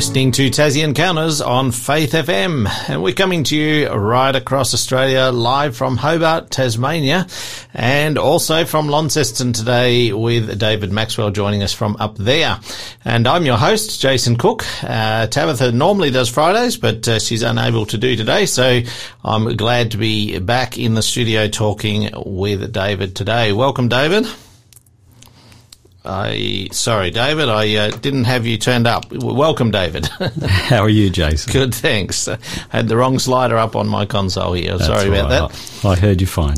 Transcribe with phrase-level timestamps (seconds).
[0.00, 5.24] listening to Tassie Encounters on Faith FM, and we're coming to you right across Australia,
[5.30, 7.26] live from Hobart, Tasmania,
[7.74, 12.58] and also from Launceston today with David Maxwell joining us from up there.
[13.04, 14.64] And I'm your host, Jason Cook.
[14.82, 18.80] Uh, Tabitha normally does Fridays, but uh, she's unable to do today, so
[19.22, 23.52] I'm glad to be back in the studio talking with David today.
[23.52, 24.26] Welcome, David.
[26.04, 27.50] I sorry, David.
[27.50, 29.12] I uh, didn't have you turned up.
[29.12, 30.06] Welcome, David.
[30.46, 31.52] How are you, Jason?
[31.52, 32.26] Good, thanks.
[32.26, 32.38] I
[32.70, 34.78] had the wrong slider up on my console here.
[34.78, 35.50] That's sorry about right.
[35.50, 35.86] that.
[35.86, 36.56] I heard you fine.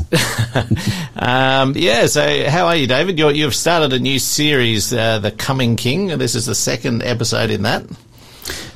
[1.17, 2.05] um, yeah.
[2.05, 3.19] So, how are you, David?
[3.19, 7.49] you have started a new series, uh, "The Coming King." This is the second episode
[7.49, 7.83] in that.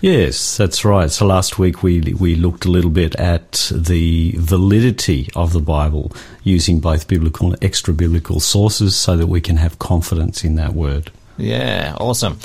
[0.01, 1.11] Yes, that's right.
[1.11, 6.11] So last week we we looked a little bit at the validity of the Bible
[6.43, 10.73] using both biblical and extra biblical sources, so that we can have confidence in that
[10.73, 11.11] word.
[11.37, 12.39] Yeah, awesome.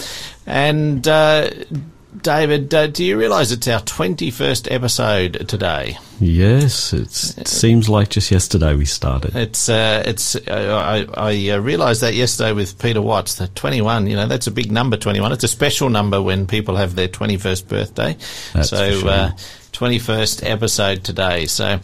[0.47, 1.51] And uh,
[2.21, 5.97] David, uh, do you realise it's our 21st episode today?
[6.21, 9.35] Yes, it seems like just yesterday we started.
[9.35, 14.07] It's uh, it's uh, I, I uh, realised that yesterday with Peter Watts that 21,
[14.09, 15.33] you know, that's a big number 21.
[15.33, 18.17] It's a special number when people have their 21st birthday.
[18.53, 19.33] That's so sure.
[19.73, 21.47] Uh, 21st episode today.
[21.47, 21.81] So,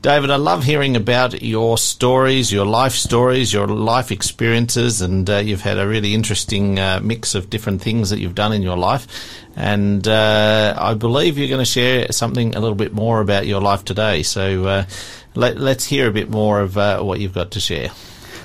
[0.00, 5.38] David, I love hearing about your stories, your life stories, your life experiences, and uh,
[5.38, 8.76] you've had a really interesting uh, mix of different things that you've done in your
[8.76, 9.06] life.
[9.56, 13.60] And uh, I believe you're going to share something a little bit more about your
[13.60, 14.22] life today.
[14.22, 14.84] So, uh,
[15.34, 17.90] let, us hear a bit more of uh, what you've got to share.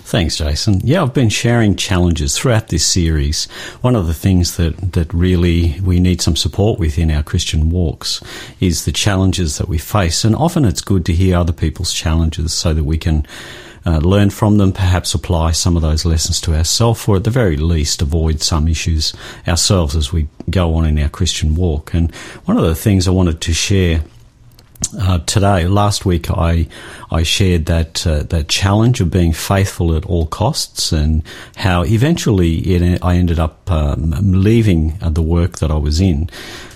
[0.07, 0.79] Thanks, Jason.
[0.85, 3.43] Yeah, I've been sharing challenges throughout this series.
[3.81, 7.69] One of the things that, that really we need some support with in our Christian
[7.69, 8.23] walks
[8.61, 10.23] is the challenges that we face.
[10.23, 13.27] And often it's good to hear other people's challenges so that we can
[13.85, 17.29] uh, learn from them, perhaps apply some of those lessons to ourselves, or at the
[17.29, 19.13] very least avoid some issues
[19.45, 21.93] ourselves as we go on in our Christian walk.
[21.93, 22.15] And
[22.45, 24.03] one of the things I wanted to share
[24.97, 26.67] uh, today, last week, I
[27.11, 31.23] I shared that uh, that challenge of being faithful at all costs, and
[31.55, 36.29] how eventually it, I ended up um, leaving uh, the work that I was in.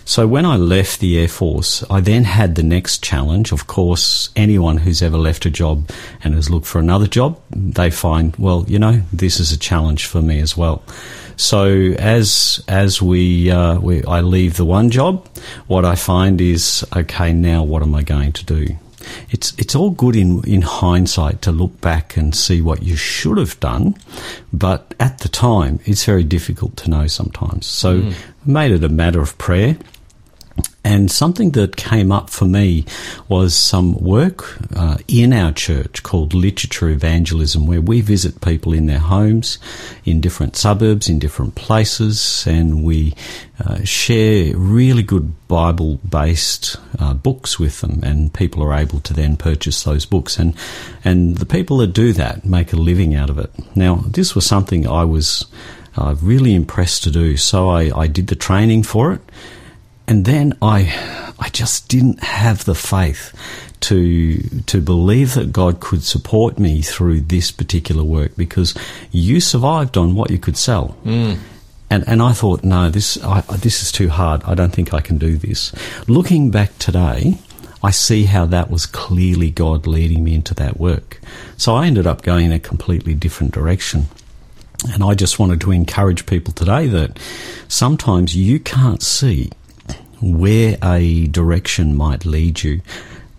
[0.03, 3.53] So when I left the Air Force, I then had the next challenge.
[3.53, 5.89] Of course, anyone who's ever left a job
[6.23, 10.07] and has looked for another job, they find, well, you know, this is a challenge
[10.07, 10.83] for me as well.
[11.41, 15.27] So as as we, uh, we I leave the one job,
[15.65, 17.33] what I find is okay.
[17.33, 18.67] Now what am I going to do?
[19.31, 23.39] It's it's all good in in hindsight to look back and see what you should
[23.39, 23.95] have done,
[24.53, 27.65] but at the time it's very difficult to know sometimes.
[27.65, 28.13] So mm.
[28.45, 29.77] made it a matter of prayer
[30.83, 32.85] and something that came up for me
[33.27, 38.87] was some work uh, in our church called Literature Evangelism, where we visit people in
[38.87, 39.59] their homes,
[40.05, 43.13] in different suburbs, in different places, and we
[43.63, 49.13] uh, share really good Bible based uh, books with them, and people are able to
[49.13, 50.39] then purchase those books.
[50.39, 50.55] And,
[51.03, 53.51] and the people that do that make a living out of it.
[53.75, 55.45] Now, this was something I was
[55.95, 59.21] uh, really impressed to do, so I, I did the training for it
[60.11, 63.33] and then I, I just didn't have the faith
[63.79, 68.75] to to believe that God could support me through this particular work because
[69.11, 70.97] you survived on what you could sell.
[71.05, 71.39] Mm.
[71.89, 74.43] And, and I thought, no, this I, this is too hard.
[74.43, 75.71] I don't think I can do this.
[76.09, 77.37] Looking back today,
[77.81, 81.21] I see how that was clearly God leading me into that work.
[81.55, 84.07] So I ended up going in a completely different direction.
[84.91, 87.17] And I just wanted to encourage people today that
[87.69, 89.51] sometimes you can't see
[90.21, 92.81] where a direction might lead you.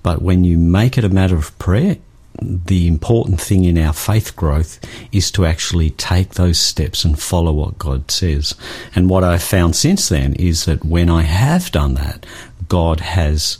[0.02, 1.96] But when you make it a matter of prayer,
[2.40, 4.80] the important thing in our faith growth
[5.12, 8.54] is to actually take those steps and follow what God says.
[8.94, 12.26] And what I've found since then is that when I have done that,
[12.68, 13.58] God has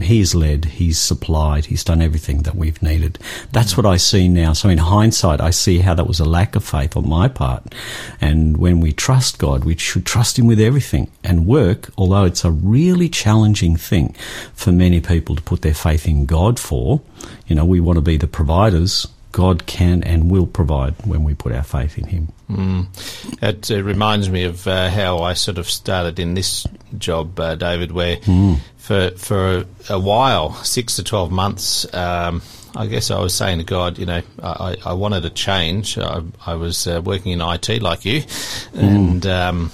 [0.00, 3.18] He's led, He's supplied, He's done everything that we've needed.
[3.52, 4.52] That's what I see now.
[4.52, 7.74] So in hindsight, I see how that was a lack of faith on my part.
[8.20, 12.44] And when we trust God, we should trust Him with everything and work, although it's
[12.44, 14.14] a really challenging thing
[14.54, 17.00] for many people to put their faith in God for.
[17.46, 19.06] You know, we want to be the providers.
[19.32, 22.28] God can and will provide when we put our faith in Him.
[22.56, 23.42] Mm.
[23.42, 26.66] It uh, reminds me of uh, how I sort of started in this
[26.98, 28.58] job, uh, David, where mm.
[28.76, 31.92] for for a while, six to twelve months.
[31.94, 32.42] Um,
[32.74, 35.98] I guess I was saying to God, you know, I, I wanted a change.
[35.98, 38.72] I, I was uh, working in IT like you, mm.
[38.74, 39.70] and um,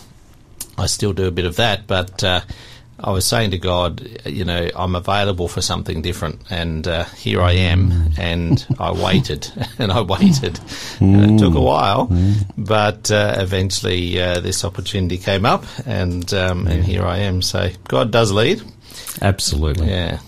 [0.76, 2.40] I still do a bit of that, but uh,
[3.00, 7.40] I was saying to God, you know, I'm available for something different, and uh, here
[7.40, 8.12] I am.
[8.18, 10.58] And I waited, and I waited.
[11.00, 12.10] And it took a while,
[12.56, 17.42] but uh, eventually uh, this opportunity came up, and um, and here I am.
[17.42, 18.62] So God does lead.
[19.22, 19.88] Absolutely.
[19.88, 20.20] Yeah.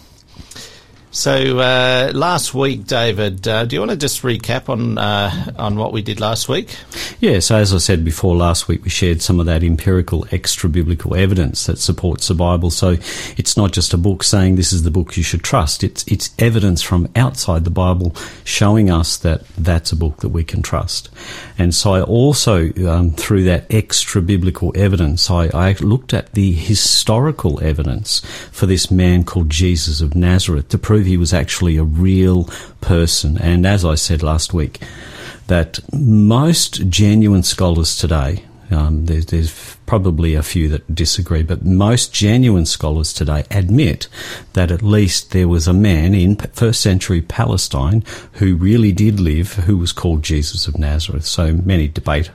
[1.13, 5.75] So uh, last week, David, uh, do you want to just recap on uh, on
[5.75, 6.77] what we did last week?
[7.19, 10.71] Yeah, so as I said before, last week we shared some of that empirical extra
[10.71, 12.71] biblical evidence that supports the Bible.
[12.71, 12.91] So
[13.37, 15.83] it's not just a book saying this is the book you should trust.
[15.83, 18.15] It's it's evidence from outside the Bible
[18.45, 21.09] showing us that that's a book that we can trust.
[21.59, 26.53] And so I also, um, through that extra biblical evidence, I, I looked at the
[26.53, 28.21] historical evidence
[28.53, 32.45] for this man called Jesus of Nazareth to prove he was actually a real
[32.81, 33.39] person.
[33.39, 34.81] And as I said last week,
[35.47, 42.15] that most genuine scholars today, um, there's, there's, probably a few that disagree, but most
[42.15, 44.07] genuine scholars today admit
[44.53, 49.55] that at least there was a man in first century Palestine who really did live,
[49.55, 51.27] who was called Jesus of Nazareth.
[51.27, 52.31] So many debate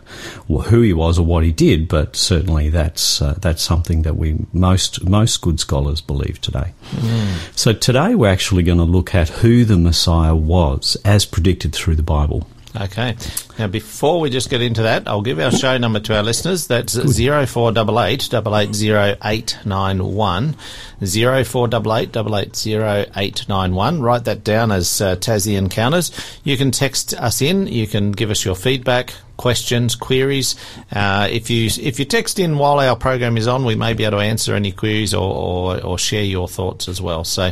[0.50, 4.36] who he was or what he did, but certainly that's uh, that's something that we
[4.52, 6.74] most most good scholars believe today.
[6.92, 7.58] Mm.
[7.58, 11.96] So today we're actually going to look at who the Messiah was as predicted through
[11.96, 12.46] the Bible.
[12.78, 13.16] Okay.
[13.58, 16.68] Now, before we just get into that, I'll give our show number to our listeners.
[16.68, 20.58] That's zero four double eight double eight zero eight nine one
[21.04, 24.02] zero four double eight double eight zero eight nine one.
[24.02, 26.12] Write that down as uh, Tassie Encounters.
[26.44, 27.68] You can text us in.
[27.68, 30.56] You can give us your feedback, questions, queries.
[30.92, 34.04] Uh, if you if you text in while our program is on, we may be
[34.04, 37.24] able to answer any queries or, or, or share your thoughts as well.
[37.24, 37.52] So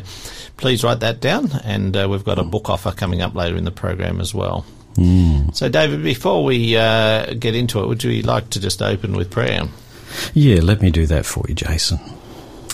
[0.58, 1.50] please write that down.
[1.64, 4.66] And uh, we've got a book offer coming up later in the program as well.
[4.96, 5.56] Mm.
[5.56, 9.32] So, David, before we uh, get into it, would you like to just open with
[9.32, 9.64] prayer?
[10.34, 12.00] Yeah, let me do that for you, Jason.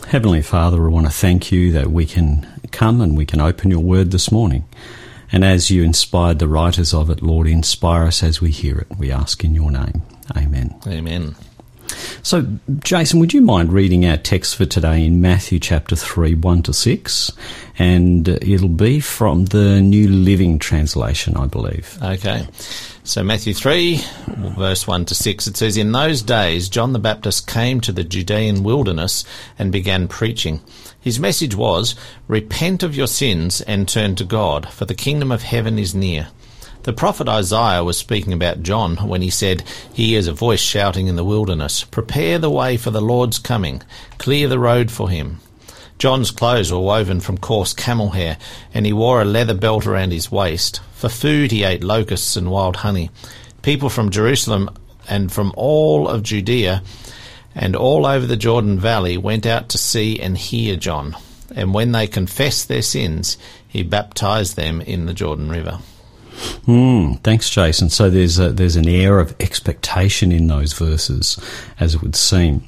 [0.08, 3.70] Heavenly Father, I want to thank you that we can come and we can open
[3.70, 4.66] your word this morning.
[5.32, 8.88] And as you inspired the writers of it, Lord, inspire us as we hear it.
[8.98, 10.02] We ask in your name.
[10.36, 10.76] Amen.
[10.88, 11.36] Amen.
[12.22, 12.48] So,
[12.80, 16.74] Jason, would you mind reading our text for today in Matthew chapter 3, 1 to
[16.74, 17.32] 6?
[17.78, 21.98] And it'll be from the New Living Translation, I believe.
[22.04, 22.46] Okay.
[23.04, 24.02] So, Matthew 3,
[24.58, 28.04] verse 1 to 6, it says, In those days, John the Baptist came to the
[28.04, 29.24] Judean wilderness
[29.58, 30.62] and began preaching.
[31.00, 31.96] His message was,
[32.28, 36.28] Repent of your sins and turn to God, for the kingdom of heaven is near.
[36.84, 41.08] The prophet Isaiah was speaking about John when he said, He is a voice shouting
[41.08, 43.82] in the wilderness, Prepare the way for the Lord's coming,
[44.18, 45.42] clear the road for him.
[45.98, 48.38] John's clothes were woven from coarse camel hair,
[48.74, 50.80] and he wore a leather belt around his waist.
[50.94, 53.12] For food he ate locusts and wild honey.
[53.62, 54.70] People from Jerusalem
[55.10, 56.82] and from all of Judea
[57.54, 61.18] and all over the Jordan Valley went out to see and hear John.
[61.54, 63.38] And when they confessed their sins,
[63.68, 65.80] he baptized them in the Jordan River.
[66.66, 67.90] Mm, thanks, Jason.
[67.90, 71.40] So there's a, there's an air of expectation in those verses,
[71.80, 72.68] as it would seem.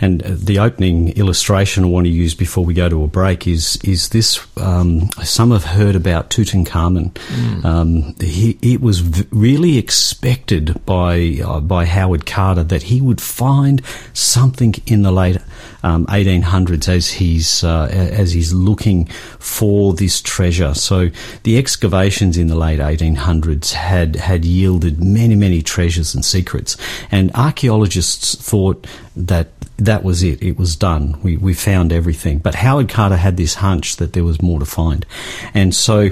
[0.00, 3.76] And the opening illustration I want to use before we go to a break is
[3.84, 4.46] is this.
[4.56, 7.12] Um, some have heard about Tutankhamun.
[7.12, 7.64] Mm.
[7.64, 13.20] Um, he, it was v- really expected by uh, by Howard Carter that he would
[13.20, 13.82] find
[14.14, 15.36] something in the late
[15.82, 19.06] um, 1800s as he's uh, as he's looking
[19.38, 20.74] for this treasure.
[20.74, 21.10] So
[21.42, 26.76] the excavations in the late 1800s had had yielded many many treasures and secrets,
[27.10, 30.42] and archaeologists thought that that was it.
[30.42, 31.20] It was done.
[31.22, 32.38] We we found everything.
[32.38, 35.06] But Howard Carter had this hunch that there was more to find,
[35.54, 36.10] and so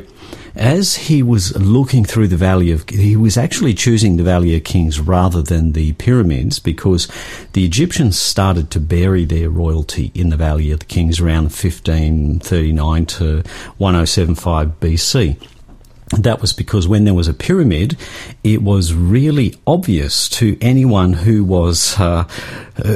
[0.55, 4.65] as he was looking through the Valley of, he was actually choosing the Valley of
[4.65, 7.09] Kings rather than the pyramids because
[7.53, 13.07] the Egyptians started to bury their royalty in the Valley of the Kings around 1539
[13.07, 13.43] to
[13.79, 15.37] 1075 BC.
[16.17, 17.97] That was because when there was a pyramid,
[18.43, 22.25] it was really obvious to anyone who was uh,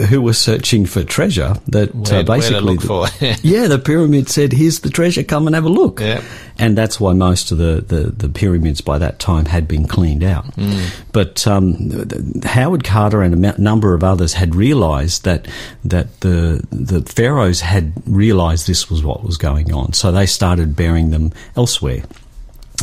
[0.08, 4.80] who was searching for treasure that where, uh, basically, the, yeah, the pyramid said, "Here's
[4.80, 5.22] the treasure.
[5.22, 6.22] Come and have a look." Yeah.
[6.58, 10.22] And that's why most of the, the, the, pyramids by that time had been cleaned
[10.22, 10.44] out.
[10.56, 10.90] Mm.
[11.10, 15.48] But um, Howard Carter and a number of others had realised that
[15.84, 20.76] that the the pharaohs had realised this was what was going on, so they started
[20.76, 22.04] burying them elsewhere.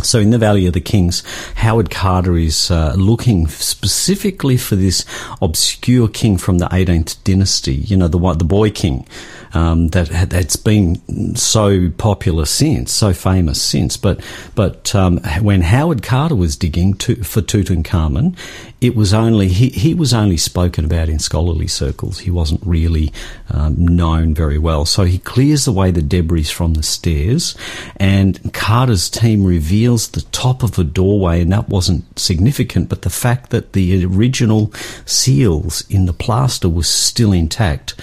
[0.03, 1.23] So, in the Valley of the Kings,
[1.55, 5.05] Howard Carter is uh, looking specifically for this
[5.41, 9.05] obscure king from the 18th dynasty, you know, the the boy king,
[9.53, 13.97] um, that that's been so popular since, so famous since.
[13.97, 14.21] But
[14.55, 18.37] but um, when Howard Carter was digging to, for Tutankhamun,
[18.81, 22.19] it was only he, he was only spoken about in scholarly circles.
[22.19, 23.11] He wasn't really
[23.49, 24.85] um, known very well.
[24.85, 27.55] So he clears away the debris from the stairs,
[27.97, 33.09] and Carter's team reveals the top of a doorway, and that wasn't significant, but the
[33.09, 34.71] fact that the original
[35.05, 37.95] seals in the plaster was still intact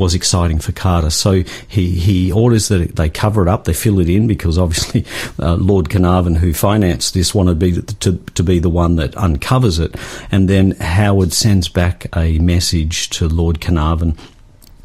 [0.00, 1.10] was exciting for Carter.
[1.10, 5.04] So he, he orders that they cover it up, they fill it in because obviously
[5.38, 9.16] uh, Lord Carnarvon, who financed this, wanted to be, to, to be the one that
[9.16, 9.94] uncovers it.
[10.32, 14.16] And then Howard sends back a message to Lord Carnarvon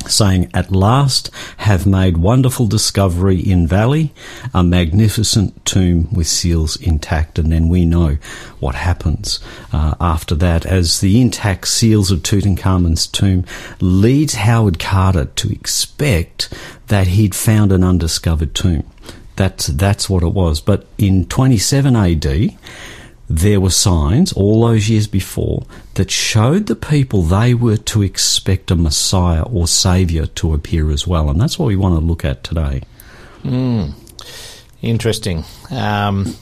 [0.09, 4.13] saying, At last have made wonderful discovery in Valley,
[4.53, 7.39] a magnificent tomb with seals intact.
[7.39, 8.17] And then we know
[8.59, 9.39] what happens
[9.71, 13.45] uh, after that as the intact seals of Tutankhamun's tomb
[13.79, 16.53] leads Howard Carter to expect
[16.87, 18.89] that he'd found an undiscovered tomb.
[19.35, 20.61] That's, that's what it was.
[20.61, 22.57] But in 27 AD,
[23.29, 25.65] there were signs all those years before
[25.95, 31.07] that showed the people they were to expect a Messiah or Saviour to appear as
[31.07, 31.29] well.
[31.29, 32.81] And that's what we want to look at today.
[33.43, 33.93] Mm.
[34.81, 35.43] Interesting.
[35.71, 36.35] Um,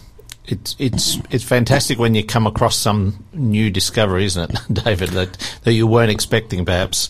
[0.45, 5.09] it's it's it's fantastic when you come across some new discovery, isn't it, David?
[5.09, 7.09] That that you weren't expecting, perhaps.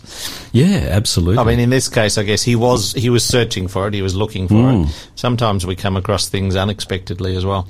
[0.51, 1.39] Yeah, absolutely.
[1.39, 3.95] I mean, in this case, I guess he was he was searching for it.
[3.95, 4.87] He was looking for mm.
[4.87, 5.09] it.
[5.15, 7.67] Sometimes we come across things unexpectedly as well.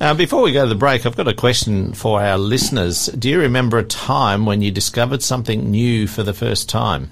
[0.00, 3.06] Uh, before we go to the break, I've got a question for our listeners.
[3.06, 7.10] Do you remember a time when you discovered something new for the first time?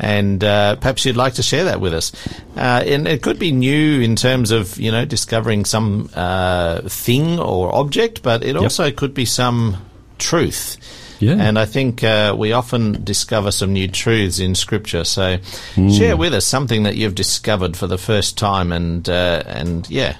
[0.00, 2.12] And uh, perhaps you'd like to share that with us.
[2.56, 7.38] Uh, and it could be new in terms of you know discovering some uh, thing
[7.38, 9.76] or object, but it also could be some
[10.18, 10.76] truth.
[11.20, 11.36] Yeah.
[11.38, 15.04] And I think uh, we often discover some new truths in Scripture.
[15.04, 15.36] So
[15.74, 15.96] mm.
[15.96, 20.16] share with us something that you've discovered for the first time, and uh, and yeah,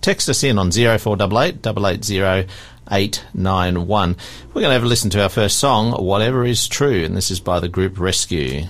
[0.00, 2.44] text us in on zero four double eight double eight zero.
[2.88, 4.16] 891.
[4.54, 7.32] We're going to have a listen to our first song, Whatever Is True, and this
[7.32, 8.66] is by the group Rescue.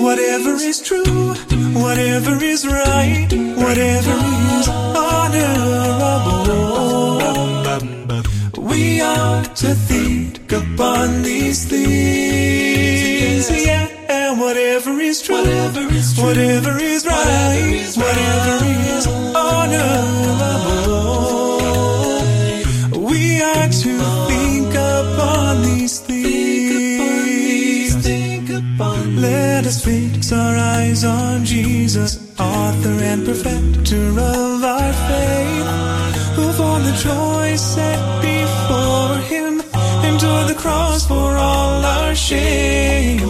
[0.00, 1.34] Whatever is true,
[1.74, 4.16] whatever is right, whatever
[4.58, 5.60] is honorable,
[8.62, 13.50] we are to think upon these things.
[13.64, 18.64] Yeah, and whatever is true, whatever is, true, whatever is right, whatever
[18.96, 20.59] is honorable,
[31.04, 35.66] on Jesus, author and perfecter of our faith,
[36.36, 39.60] who for the joy set before him
[40.04, 43.20] endured the cross for all our shame.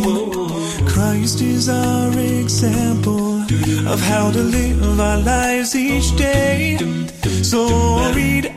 [0.88, 3.42] Christ is our example
[3.92, 6.78] of how to live our lives each day.
[7.42, 8.49] So read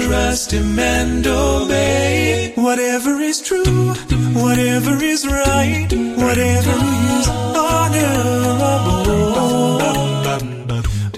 [0.00, 2.52] trust him and obey.
[2.56, 3.94] Whatever is true,
[4.44, 6.76] whatever is right, whatever
[7.18, 8.82] is honorable.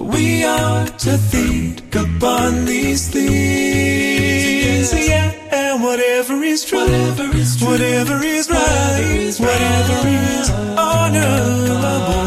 [0.05, 4.93] We are to think upon these things.
[5.07, 12.24] Yeah, and whatever is true, whatever is, true, whatever is right, whatever is honorable.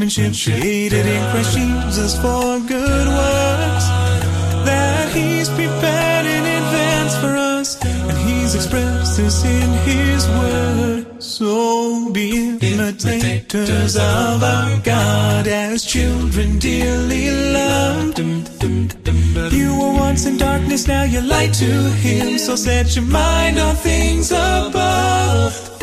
[0.00, 3.86] Workmanship created in Christ Jesus for good works
[4.64, 11.22] that He's prepared in advance for us, and He's expressed this in His word.
[11.22, 18.18] So be imitators of our God as children dearly loved.
[19.52, 21.72] You were once in darkness, now you're light to
[22.04, 22.38] Him.
[22.38, 25.79] So set your mind on things above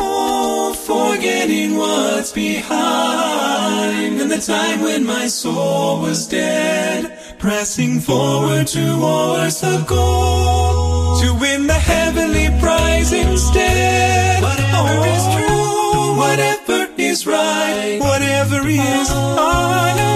[0.88, 9.84] forgetting what's behind and the time when my soul was dead, pressing forward towards the
[9.86, 14.42] goal to win the heavenly prize instead.
[14.42, 19.10] Whatever is true, whatever is right, whatever is
[19.44, 20.08] honorable,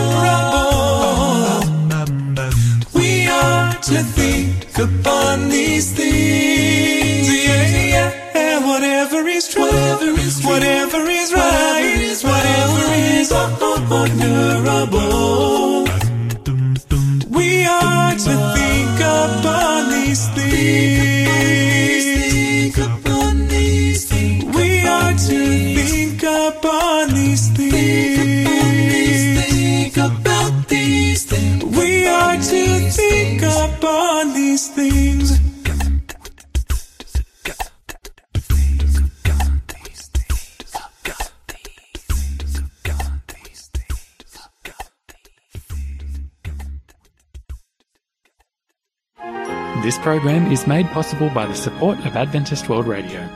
[2.95, 6.12] we are to think upon these things.
[14.23, 15.85] Honorable.
[17.31, 20.49] We are to think upon the
[23.49, 24.45] these things.
[24.57, 27.52] We are to think upon these things.
[50.03, 53.29] Program is made possible by the support of Adventist World Radio.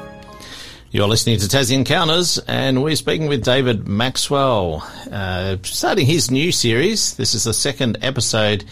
[0.90, 6.50] You're listening to Tassie Encounters, and we're speaking with David Maxwell, uh, starting his new
[6.50, 7.14] series.
[7.14, 8.64] This is the second episode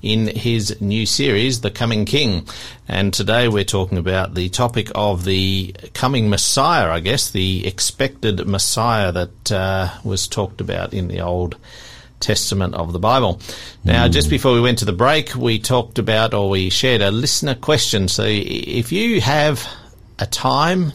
[0.00, 2.48] in his new series, The Coming King.
[2.88, 8.46] And today we're talking about the topic of the coming Messiah, I guess, the expected
[8.46, 11.91] Messiah that uh, was talked about in the Old Testament
[12.30, 13.40] of the Bible.
[13.84, 14.32] Now, just hmm.
[14.32, 18.08] before we went to the break, we talked about or we shared a listener question.
[18.08, 19.66] So if you have
[20.18, 20.92] a time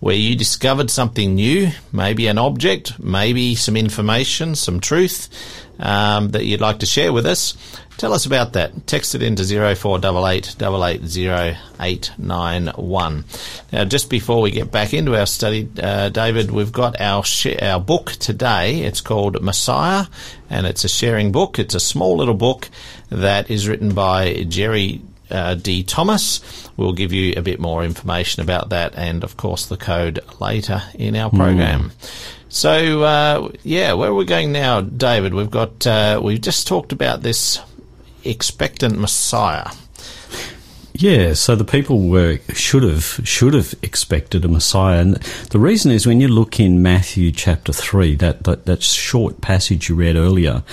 [0.00, 5.28] where you discovered something new, maybe an object, maybe some information, some truth
[5.78, 7.56] um, that you'd like to share with us,
[7.96, 8.86] tell us about that.
[8.86, 12.12] Text it into 0488 880
[13.72, 17.60] Now, just before we get back into our study, uh, David, we've got our sh-
[17.60, 18.80] our book today.
[18.80, 20.06] It's called Messiah,
[20.50, 21.58] and it's a sharing book.
[21.58, 22.68] It's a small little book
[23.10, 25.82] that is written by Jerry uh, D.
[25.82, 26.40] Thomas.
[26.76, 30.82] We'll give you a bit more information about that and, of course, the code later
[30.94, 31.92] in our program.
[32.48, 35.34] So, uh, yeah, where are we going now, David?
[35.34, 37.60] We've got, uh, we've just talked about this
[38.24, 39.70] expectant Messiah.
[41.00, 45.14] Yeah, so the people were should have should have expected a Messiah, and
[45.50, 49.88] the reason is when you look in Matthew chapter three, that that, that short passage
[49.88, 50.64] you read earlier,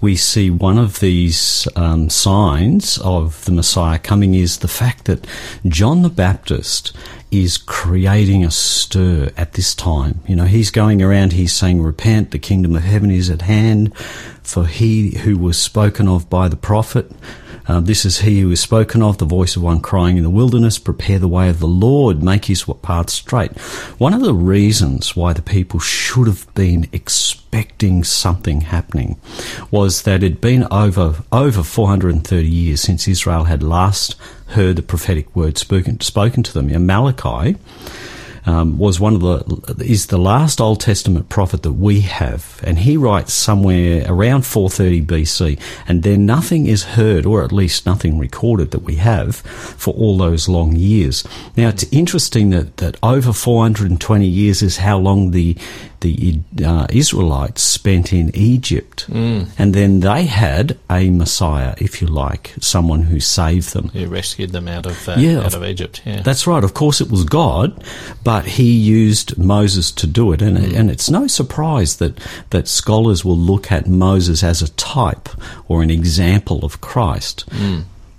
[0.00, 5.26] we see one of these um, signs of the Messiah coming is the fact that
[5.68, 6.96] John the Baptist
[7.30, 10.20] is creating a stir at this time.
[10.26, 13.94] You know, he's going around, he's saying, Repent, the kingdom of heaven is at hand,
[14.42, 17.12] for he who was spoken of by the prophet.
[17.68, 20.30] Uh, this is he who is spoken of, the voice of one crying in the
[20.30, 23.52] wilderness, prepare the way of the Lord, make his path straight.
[23.98, 29.18] One of the reasons why the people should have been expecting something happening
[29.70, 34.14] was that it had been over, over 430 years since Israel had last
[34.48, 36.68] heard the prophetic word spoken, spoken to them.
[36.68, 37.56] And Malachi,
[38.46, 42.78] um, was one of the is the last Old Testament prophet that we have, and
[42.78, 48.18] he writes somewhere around 430 BC, and then nothing is heard, or at least nothing
[48.18, 51.26] recorded that we have for all those long years.
[51.56, 55.56] Now it's interesting that that over 420 years is how long the
[56.00, 59.48] the uh, Israelites spent in Egypt, Mm.
[59.58, 63.88] and then they had a Messiah, if you like, someone who saved them.
[63.90, 66.02] Who rescued them out of, uh, Yeah, out of- Egypt.
[66.04, 66.22] Yeah.
[66.22, 66.64] That's right.
[66.64, 67.82] Of course, it was God,
[68.24, 72.18] but He used Moses to do it, and and it's no surprise that
[72.50, 75.28] that scholars will look at Moses as a type
[75.68, 77.44] or an example of Christ.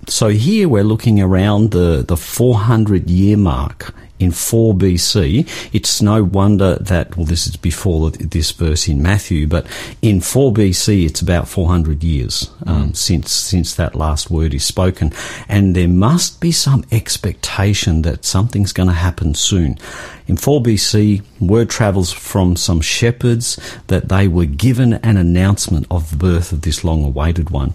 [0.08, 3.94] So here we're looking around the the 400 year mark.
[4.18, 9.46] In 4 BC, it's no wonder that, well, this is before this verse in Matthew,
[9.46, 9.66] but
[10.02, 15.12] in 4 BC, it's about 400 years um, since since that last word is spoken,
[15.48, 19.78] and there must be some expectation that something's going to happen soon.
[20.26, 26.10] In 4 BC, word travels from some shepherds that they were given an announcement of
[26.10, 27.74] the birth of this long-awaited one.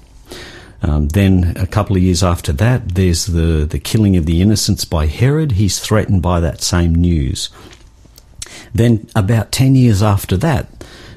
[0.83, 4.83] Um, then a couple of years after that, there's the, the killing of the innocents
[4.83, 5.53] by Herod.
[5.53, 7.49] He's threatened by that same news.
[8.73, 10.67] Then about 10 years after that,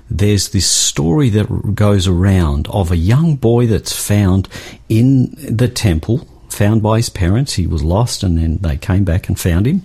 [0.08, 4.48] there's this story that goes around of a young boy that's found
[4.88, 7.54] in the temple, found by his parents.
[7.54, 9.82] He was lost and then they came back and found him.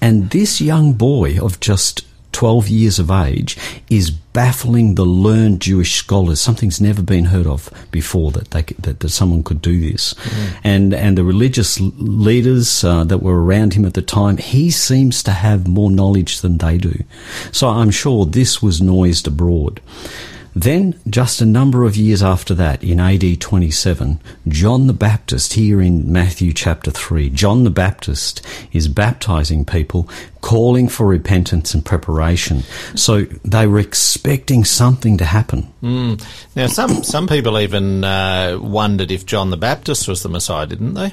[0.00, 3.56] And this young boy of just 12 years of age
[3.88, 6.40] is baffling the learned Jewish scholars.
[6.40, 10.14] Something's never been heard of before that they could, that, that someone could do this.
[10.64, 15.22] And and the religious leaders uh, that were around him at the time, he seems
[15.22, 17.04] to have more knowledge than they do.
[17.52, 19.80] So I'm sure this was noised abroad.
[20.54, 25.80] Then, just a number of years after that, in AD 27, John the Baptist, here
[25.80, 28.40] in Matthew chapter 3, John the Baptist
[28.72, 30.08] is baptizing people,
[30.42, 32.62] calling for repentance and preparation.
[32.94, 35.72] So they were expecting something to happen.
[35.82, 36.24] Mm.
[36.54, 40.94] Now, some some people even uh, wondered if John the Baptist was the Messiah, didn't
[40.94, 41.12] they?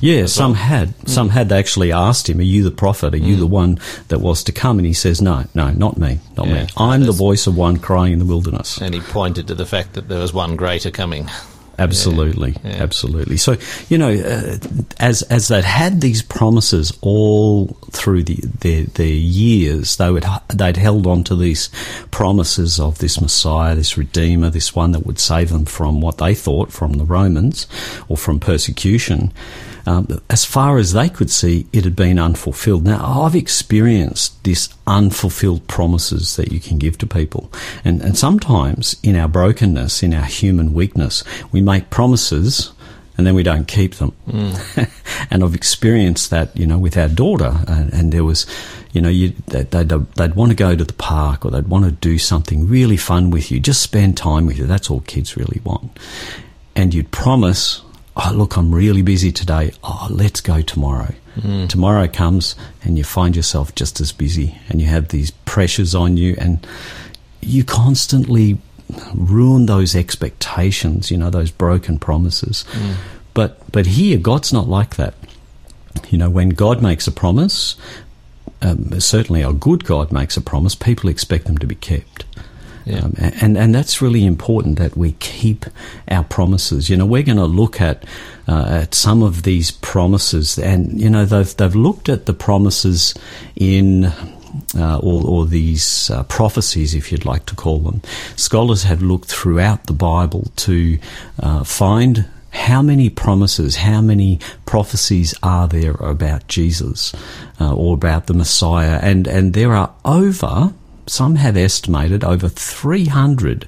[0.00, 1.08] Yeah, some had.
[1.08, 1.48] Some had.
[1.48, 3.14] They actually asked him, Are you the prophet?
[3.14, 4.78] Are you the one that was to come?
[4.78, 6.68] And he says, No, no, not me, not Yeah, me.
[6.76, 8.73] I'm the voice of one crying in the wilderness.
[8.80, 11.28] And he pointed to the fact that there was one greater coming.
[11.76, 12.70] Absolutely, Yeah.
[12.82, 13.36] absolutely.
[13.36, 13.56] So
[13.88, 14.58] you know, uh,
[15.00, 20.76] as as they'd had these promises all through the their, their years, they would they'd
[20.76, 21.70] held on to these
[22.12, 26.32] promises of this Messiah, this Redeemer, this one that would save them from what they
[26.34, 27.66] thought from the Romans
[28.08, 29.32] or from persecution.
[29.86, 32.84] Um, as far as they could see, it had been unfulfilled.
[32.84, 37.52] Now, I've experienced this unfulfilled promises that you can give to people.
[37.84, 42.72] And, and sometimes in our brokenness, in our human weakness, we make promises
[43.16, 44.12] and then we don't keep them.
[45.30, 47.56] and I've experienced that, you know, with our daughter.
[47.68, 48.44] And, and there was,
[48.92, 51.84] you know, you, they'd, they'd, they'd want to go to the park or they'd want
[51.84, 54.66] to do something really fun with you, just spend time with you.
[54.66, 55.96] That's all kids really want.
[56.74, 57.82] And you'd promise,
[58.16, 59.72] oh, look, I'm really busy today.
[59.82, 61.14] Oh, let's go tomorrow.
[61.66, 66.16] Tomorrow comes and you find yourself just as busy and you have these pressures on
[66.16, 66.64] you and
[67.40, 68.58] you constantly
[69.14, 72.64] ruin those expectations, you know, those broken promises.
[73.34, 75.14] But but here, God's not like that.
[76.10, 77.74] You know, when God makes a promise,
[78.62, 82.24] um, certainly a good God makes a promise, people expect them to be kept.
[82.84, 82.98] Yeah.
[82.98, 85.64] Um, and and that's really important that we keep
[86.10, 86.90] our promises.
[86.90, 88.04] You know, we're going to look at
[88.46, 93.14] uh, at some of these promises, and you know they've they've looked at the promises
[93.56, 94.12] in.
[94.76, 98.00] Uh, or, or these uh, prophecies, if you'd like to call them.
[98.36, 100.96] Scholars have looked throughout the Bible to
[101.42, 107.12] uh, find how many promises, how many prophecies are there about Jesus
[107.60, 110.72] uh, or about the Messiah, and and there are over
[111.06, 113.66] some have estimated over 300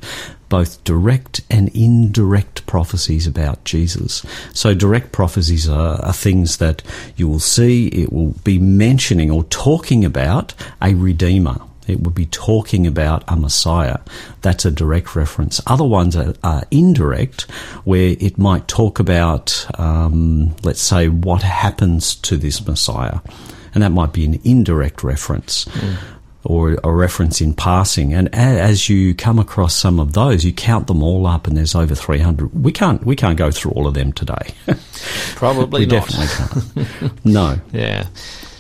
[0.49, 4.25] both direct and indirect prophecies about Jesus.
[4.53, 6.83] So, direct prophecies are, are, things that
[7.16, 11.61] you will see, it will be mentioning or talking about a Redeemer.
[11.87, 13.99] It will be talking about a Messiah.
[14.42, 15.61] That's a direct reference.
[15.66, 17.42] Other ones are, are indirect,
[17.85, 23.20] where it might talk about, um, let's say, what happens to this Messiah.
[23.72, 25.66] And that might be an indirect reference.
[25.66, 26.16] Mm
[26.47, 28.15] or a reference in passing.
[28.15, 31.75] And as you come across some of those, you count them all up, and there's
[31.75, 32.65] over 300.
[32.65, 34.55] We can't we can't go through all of them today.
[35.35, 36.09] Probably we not.
[36.09, 37.25] definitely can't.
[37.25, 37.61] no.
[37.73, 38.07] Yeah.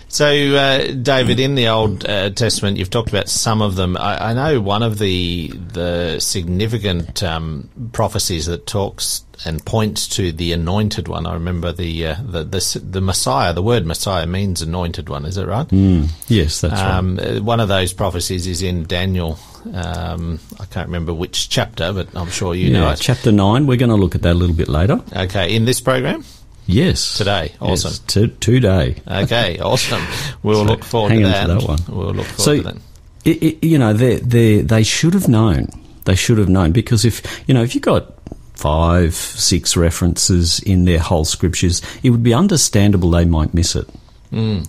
[0.08, 3.98] So, uh, David, in the Old uh, Testament, you've talked about some of them.
[3.98, 10.32] I, I know one of the the significant um, prophecies that talks and points to
[10.32, 11.26] the anointed one.
[11.26, 13.52] I remember the, uh, the the the Messiah.
[13.52, 15.24] The word Messiah means anointed one.
[15.24, 15.68] Is it right?
[15.68, 17.40] Mm, yes, that's um, right.
[17.42, 19.38] One of those prophecies is in Daniel.
[19.74, 22.98] Um, I can't remember which chapter, but I'm sure you yeah, know it.
[23.00, 23.66] Chapter nine.
[23.66, 25.00] We're going to look at that a little bit later.
[25.14, 26.24] Okay, in this program.
[26.68, 27.16] Yes.
[27.16, 27.52] Today.
[27.60, 27.90] Awesome.
[27.90, 28.96] Yes, t- today.
[29.06, 30.02] Okay, awesome.
[30.42, 31.46] We'll So look forward to that.
[31.46, 31.78] that one.
[31.88, 32.76] We'll look forward So, to that.
[33.24, 35.68] it, it, you know, they, they, they should have known.
[36.06, 38.12] They should have known because if, you know, if you got
[38.56, 43.88] five, six references in their whole scriptures, it would be understandable they might miss it.
[44.32, 44.66] Mm.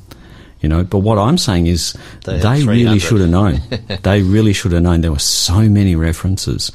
[0.61, 1.95] You know, but what I'm saying is
[2.25, 3.61] They they, really should have known.
[4.03, 5.01] they really should have known.
[5.01, 6.71] There were so many references,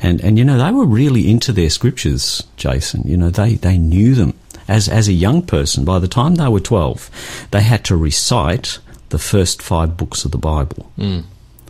[0.00, 3.02] and and you know they were really into their scriptures, Jason.
[3.04, 4.32] You know they they knew them
[4.68, 5.84] as as a young person.
[5.84, 7.10] By the time they were twelve,
[7.50, 8.78] they had to recite
[9.10, 10.90] the first five books of the Bible.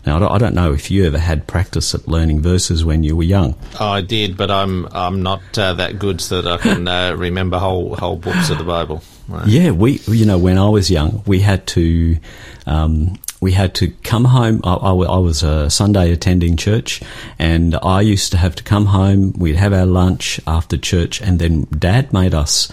[0.06, 3.24] Now I don't, know if you ever had practice at learning verses when you were
[3.24, 3.56] young.
[3.78, 7.58] I did, but I'm I'm not uh, that good so that I can uh, remember
[7.58, 9.02] whole whole books of the Bible.
[9.28, 9.48] Right.
[9.48, 12.18] Yeah, we you know when I was young, we had to
[12.66, 14.60] um, we had to come home.
[14.64, 17.02] I, I, I was a Sunday attending church,
[17.38, 19.32] and I used to have to come home.
[19.36, 22.70] We'd have our lunch after church, and then Dad made us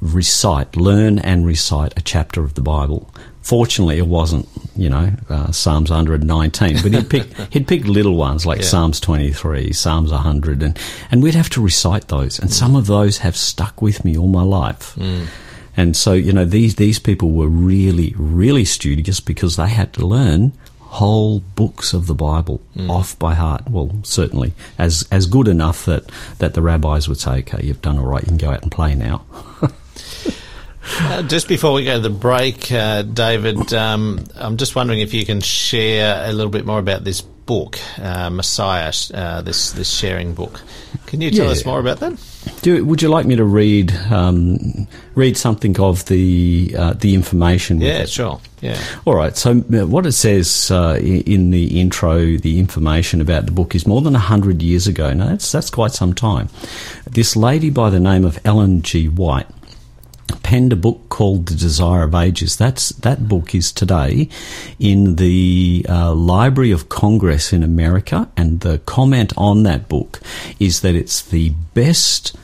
[0.00, 3.12] recite, learn, and recite a chapter of the Bible.
[3.42, 8.44] Fortunately, it wasn't, you know, uh, Psalms 119, but he'd pick, he'd pick little ones
[8.44, 8.66] like Yeah.
[8.66, 10.78] Psalms 23, Psalms 100, and,
[11.10, 12.38] and we'd have to recite those.
[12.38, 14.96] And some of those have stuck with me all my life.
[15.76, 20.04] And so, you know, these, these people were really, really studious because they had to
[20.06, 23.68] learn whole books of the Bible off by heart.
[23.70, 26.04] Well, certainly as, as good enough that,
[26.38, 28.72] that the rabbis would say, okay, you've done all right, you can go out and
[28.72, 29.24] play now.
[31.00, 35.12] Uh, just before we go to the break, uh, David, um, I'm just wondering if
[35.14, 39.88] you can share a little bit more about this book, uh, Messiah, uh, this this
[39.90, 40.60] sharing book.
[41.06, 41.52] Can you tell Yeah.
[41.52, 42.18] us more about that?
[42.62, 47.78] Do, would you like me to read um, read something of the uh, the information?
[47.78, 48.40] with Yeah, sure.
[48.60, 48.78] Yeah.
[49.06, 49.36] All right.
[49.36, 54.02] So what it says uh, in the intro, the information about the book is more
[54.02, 55.12] than hundred years ago.
[55.12, 56.48] Now that's that's quite some time.
[57.08, 59.08] This lady by the name of Ellen G.
[59.08, 59.46] White
[60.42, 62.56] penned a book called The Desire of Ages.
[62.56, 64.28] That's that book is today
[64.78, 70.20] in the uh, Library of Congress in America, and the comment on that book
[70.58, 72.36] is that it's the best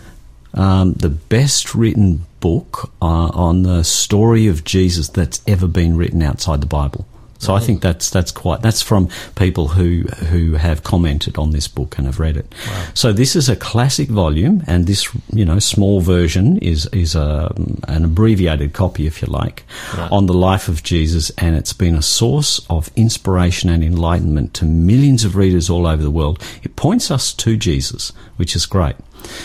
[0.55, 6.23] um, the best written book uh, on the story of Jesus that's ever been written
[6.23, 7.07] outside the Bible.
[7.45, 11.69] So I think that's that's quite that's from people who who have commented on this
[11.69, 12.53] book and have read it.
[12.95, 17.53] So this is a classic volume, and this you know small version is is a,
[17.89, 19.65] an abbreviated copy, if you like,
[20.11, 24.65] on the life of Jesus, and it's been a source of inspiration and enlightenment to
[24.65, 26.43] millions of readers all over the world.
[26.63, 28.97] It points us to Jesus, which is great.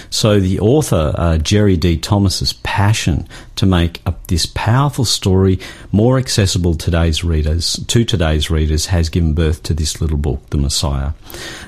[0.10, 1.98] So the author, uh, Jerry D.
[1.98, 5.60] Thomas's passion to make up this powerful story
[5.92, 10.50] more accessible to today's readers, to today's readers, has given birth to this little book,
[10.50, 11.12] The Messiah.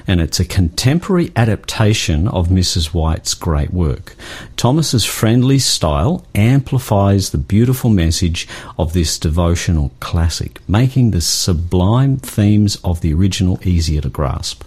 [0.08, 2.88] And it's a contemporary adaptation of Mrs.
[2.88, 4.16] White's great work.
[4.58, 8.48] Thomas's friendly style amplifies the beautiful message
[8.80, 14.64] of this devotional classic, making the sublime themes of the original easier to grasp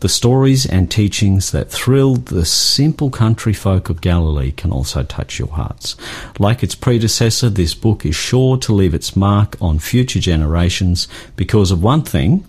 [0.00, 5.38] the stories and teachings that thrilled the simple country folk of Galilee can also touch
[5.38, 5.96] your hearts.
[6.38, 11.70] Like its predecessor, this book is sure to leave its mark on future generations because
[11.70, 12.46] of one thing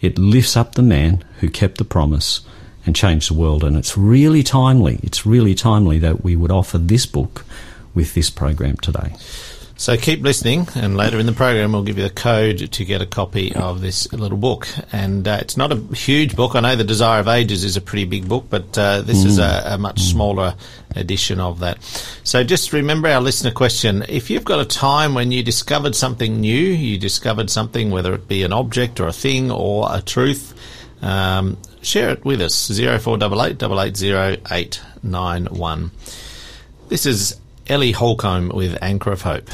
[0.00, 2.40] it lifts up the man who kept the promise
[2.84, 3.64] and changed the world.
[3.64, 7.44] And it's really timely, it's really timely that we would offer this book
[7.94, 9.14] with this program today.
[9.82, 13.02] So keep listening, and later in the program, we'll give you the code to get
[13.02, 14.68] a copy of this little book.
[14.92, 16.54] And uh, it's not a huge book.
[16.54, 19.40] I know The Desire of Ages is a pretty big book, but uh, this is
[19.40, 20.54] a, a much smaller
[20.94, 21.82] edition of that.
[22.22, 24.04] So just remember our listener question.
[24.08, 28.28] If you've got a time when you discovered something new, you discovered something, whether it
[28.28, 30.54] be an object or a thing or a truth,
[31.02, 32.68] um, share it with us.
[32.68, 35.90] 0488 880 891.
[36.88, 39.48] This is Ellie Holcomb with Anchor of Hope.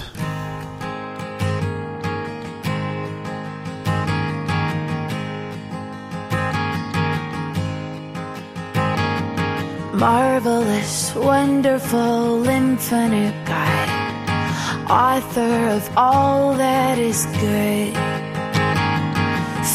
[9.95, 17.93] Marvelous, wonderful, infinite God, author of all that is good,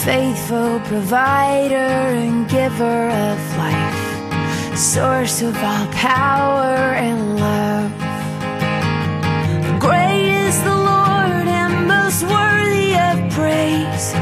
[0.03, 7.72] faithful provider and giver of life, source of all power and love.
[12.23, 14.13] Worthy of praise,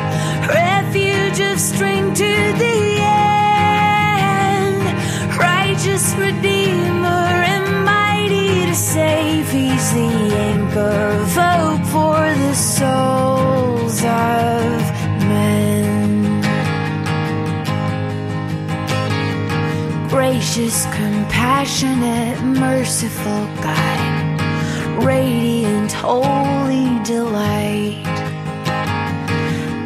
[0.47, 2.33] refuge of strength to
[2.63, 4.83] the end,
[5.37, 9.49] righteous Redeemer and mighty to save.
[9.51, 10.11] He's the
[10.49, 14.81] anchor of hope for the souls of
[15.31, 16.41] men.
[20.09, 24.01] Gracious, compassionate, merciful God
[25.03, 28.01] radiant, holy delight.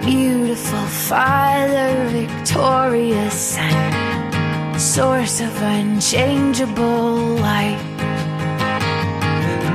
[0.05, 7.81] Beautiful Father, victorious Son, source of unchangeable light.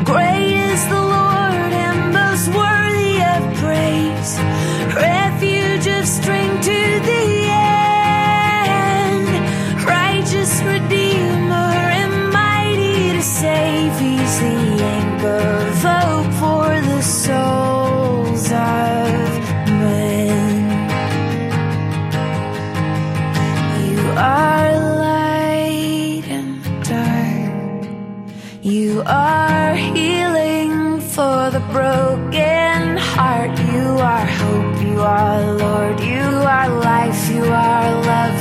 [0.06, 0.49] Great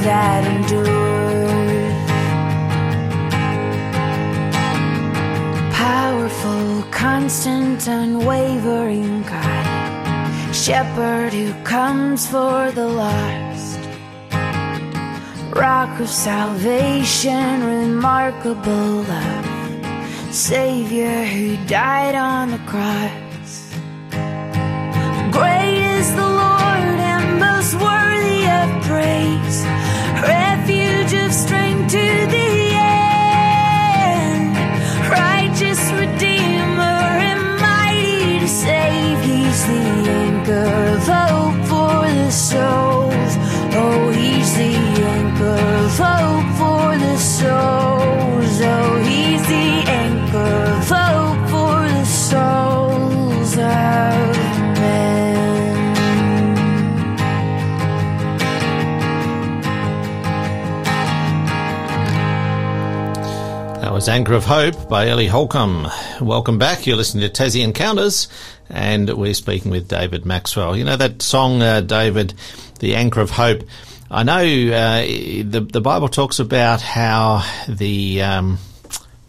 [0.04, 0.90] that endures.
[5.74, 10.56] Powerful, constant, unwavering God.
[10.56, 13.80] Shepherd who comes for the lost.
[15.56, 19.46] Rock of salvation, remarkable love.
[20.32, 23.74] Savior who died on the cross.
[25.32, 29.79] Great is the Lord and most worthy of praise.
[31.90, 32.59] To the
[64.00, 65.86] was Anchor of Hope by Ellie Holcomb.
[66.22, 66.88] Welcome back.
[66.88, 68.30] You're listening to Tassie Encounters,
[68.70, 70.78] and we're speaking with David Maxwell.
[70.78, 72.34] You know that song, uh, David,
[72.80, 73.64] The Anchor of Hope?
[74.10, 78.22] I know uh, the, the Bible talks about how the.
[78.22, 78.60] Um,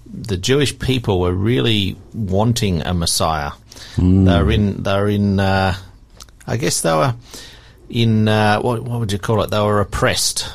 [0.06, 3.50] the Jewish people were really wanting a Messiah.
[3.96, 4.04] They
[4.40, 4.84] were in.
[4.84, 5.40] They were in.
[5.40, 5.74] Uh,
[6.46, 7.16] I guess they were
[7.88, 8.28] in.
[8.28, 9.50] Uh, what what would you call it?
[9.50, 10.48] They were oppressed.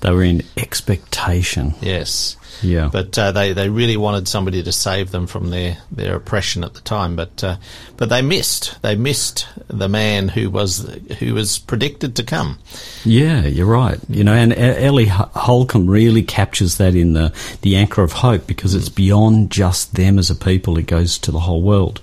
[0.00, 1.74] They were in expectation.
[1.80, 2.36] Yes.
[2.62, 2.90] Yeah.
[2.92, 6.74] But uh, they they really wanted somebody to save them from their, their oppression at
[6.74, 7.16] the time.
[7.16, 7.56] But uh,
[7.96, 12.58] but they missed they missed the man who was who was predicted to come.
[13.04, 13.98] Yeah, you're right.
[14.08, 18.74] You know, and Ellie Holcomb really captures that in the, the anchor of hope because
[18.74, 22.00] it's beyond just them as a people; it goes to the whole world.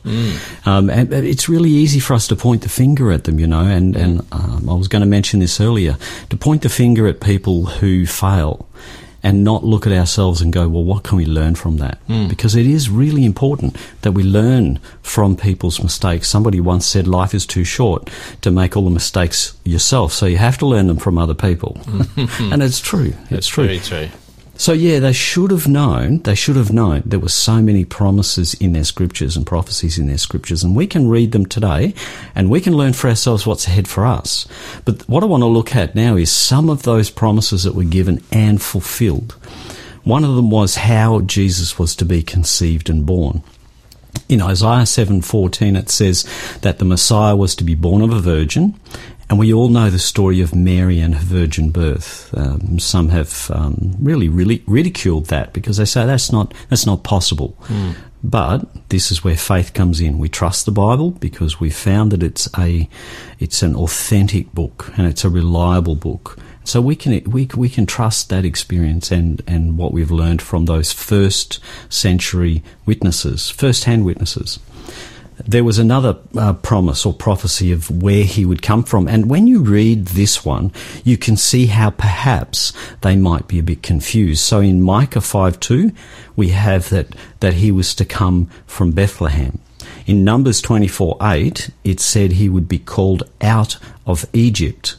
[0.66, 3.48] Um, and and it's really easy for us to point the finger at them, you
[3.48, 3.66] know.
[3.66, 5.98] And and um, I was going to mention this earlier:
[6.30, 8.68] to point the finger at people who fail.
[9.22, 11.98] And not look at ourselves and go, well, what can we learn from that?
[12.08, 12.28] Hmm.
[12.28, 16.30] Because it is really important that we learn from people's mistakes.
[16.30, 18.10] Somebody once said life is too short
[18.42, 21.76] to make all the mistakes yourself, so you have to learn them from other people.
[21.80, 22.30] Hmm.
[22.54, 23.14] and it's true.
[23.30, 23.80] It's true.
[23.80, 24.08] True.
[24.60, 26.20] So yeah, they should have known.
[26.24, 30.08] They should have known there were so many promises in their scriptures and prophecies in
[30.08, 31.94] their scriptures, and we can read them today,
[32.36, 34.50] and we can learn for ourselves what's ahead for us.
[34.84, 37.86] But what I want to look at now is some of those promises that were
[37.86, 39.38] given and fulfilled.
[40.04, 43.44] One of them was how Jesus was to be conceived and born.
[44.28, 46.26] In Isaiah 7:14 it says
[46.64, 48.78] that the Messiah was to be born of a virgin,
[49.30, 52.34] and we all know the story of Mary and her virgin birth.
[52.36, 57.04] Um, some have um, really, really ridiculed that because they say that's not that's not
[57.04, 57.56] possible.
[58.22, 60.18] But this is where faith comes in.
[60.18, 62.90] We trust the Bible because we found that it's a
[63.38, 66.38] it's an authentic book and it's a reliable book.
[66.64, 70.66] So we can we we can trust that experience and and what we've learned from
[70.66, 74.60] those first century witnesses, first hand witnesses
[75.46, 79.08] there was another uh, promise or prophecy of where he would come from.
[79.08, 80.72] And when you read this one,
[81.04, 84.42] you can see how perhaps they might be a bit confused.
[84.42, 85.92] So in Micah 5 2,
[86.36, 89.60] we have that, that he was to come from Bethlehem.
[90.06, 94.96] In Numbers 24 8, it said he would be called out of Egypt.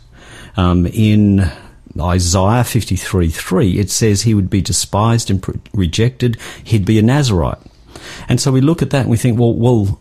[0.57, 1.50] Um, in
[1.98, 7.03] Isaiah 53 3, it says he would be despised and pre- rejected, he'd be a
[7.03, 7.59] Nazarite.
[8.29, 10.00] And so we look at that and we think, well, well,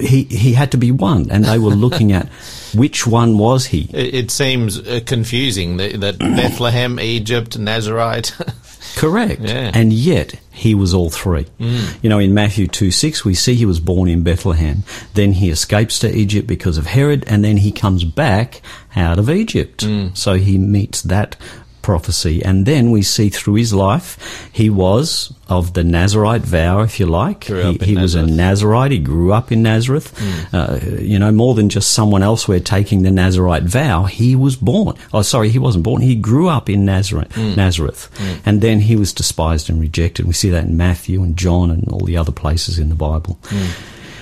[0.00, 2.28] he he had to be one, and they were looking at
[2.74, 3.88] which one was he.
[3.92, 8.36] It, it seems uh, confusing that, that Bethlehem, Egypt, Nazarite.
[8.96, 9.42] Correct.
[9.42, 9.70] Yeah.
[9.72, 11.46] And yet he was all three.
[11.58, 14.82] You know, in Matthew 2 6, we see he was born in Bethlehem.
[15.14, 18.60] Then he escapes to Egypt because of Herod, and then he comes back
[18.96, 19.86] out of Egypt.
[20.14, 21.36] So he meets that
[21.82, 22.42] prophecy.
[22.44, 27.06] And then we see through his life, he was of the Nazarite vow, if you
[27.06, 27.44] like.
[27.44, 28.92] He he was a Nazarite.
[28.92, 30.12] He grew up in Nazareth.
[30.52, 34.96] Uh, you know, more than just someone elsewhere taking the Nazarite vow, he was born.
[35.12, 36.02] Oh, sorry, he wasn't born.
[36.02, 37.36] He grew up in Nazareth.
[37.36, 38.08] Nazareth.
[38.46, 40.26] And then he was despised and rejected.
[40.26, 43.38] We see that in Matthew and John and all the other places in the Bible.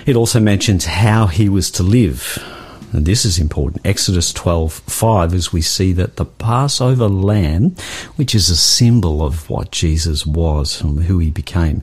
[0.06, 2.38] It also mentions how he was to live.
[2.92, 3.86] And this is important.
[3.86, 7.76] Exodus 12, 5, as we see that the Passover lamb,
[8.16, 11.82] which is a symbol of what Jesus was and who he became,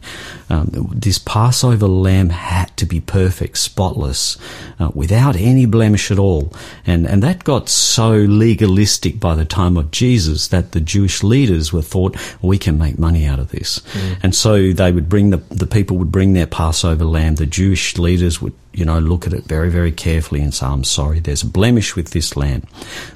[0.50, 4.38] um, this Passover lamb had to be perfect, spotless,
[4.80, 6.52] uh, without any blemish at all.
[6.86, 11.72] And, and that got so legalistic by the time of Jesus that the Jewish leaders
[11.72, 13.82] were thought, we can make money out of this.
[14.24, 17.36] And so they would bring the, the people would bring their Passover lamb.
[17.36, 20.84] The Jewish leaders would you know, look at it very, very carefully and say, I'm
[20.84, 22.64] sorry, there's a blemish with this lamb.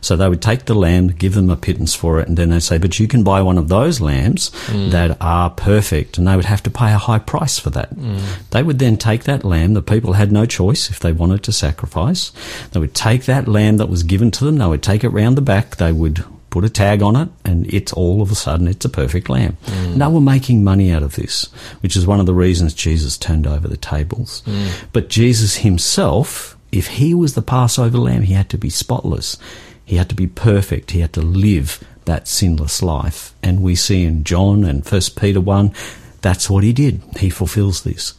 [0.01, 2.61] So they would take the lamb, give them a pittance for it, and then they'd
[2.61, 4.91] say, but you can buy one of those lambs mm.
[4.91, 7.95] that are perfect, and they would have to pay a high price for that.
[7.95, 8.19] Mm.
[8.51, 11.51] They would then take that lamb, the people had no choice if they wanted to
[11.51, 12.31] sacrifice.
[12.71, 15.37] They would take that lamb that was given to them, they would take it round
[15.37, 18.67] the back, they would put a tag on it, and it's all of a sudden
[18.67, 19.57] it's a perfect lamb.
[19.67, 21.45] And they were making money out of this,
[21.81, 24.43] which is one of the reasons Jesus turned over the tables.
[24.45, 24.71] Mm.
[24.91, 29.37] But Jesus himself, if he was the Passover lamb, he had to be spotless.
[29.85, 30.91] He had to be perfect.
[30.91, 33.33] He had to live that sinless life.
[33.41, 35.73] And we see in John and First Peter 1,
[36.21, 37.01] that's what he did.
[37.17, 38.13] He fulfills this.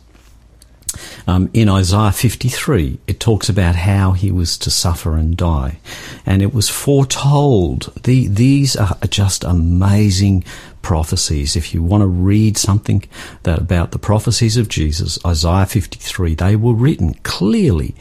[1.26, 5.78] Um, in Isaiah 53, it talks about how he was to suffer and die.
[6.26, 7.92] And it was foretold.
[8.04, 10.44] The, these are just amazing
[10.82, 11.56] prophecies.
[11.56, 13.04] If you want to read something
[13.42, 17.94] that about the prophecies of Jesus, Isaiah 53, they were written clearly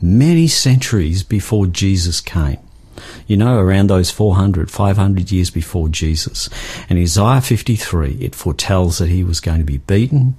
[0.00, 2.58] many centuries before Jesus came.
[3.26, 6.48] You know, around those 400, 500 years before Jesus.
[6.88, 10.36] And Isaiah 53, it foretells that he was going to be beaten,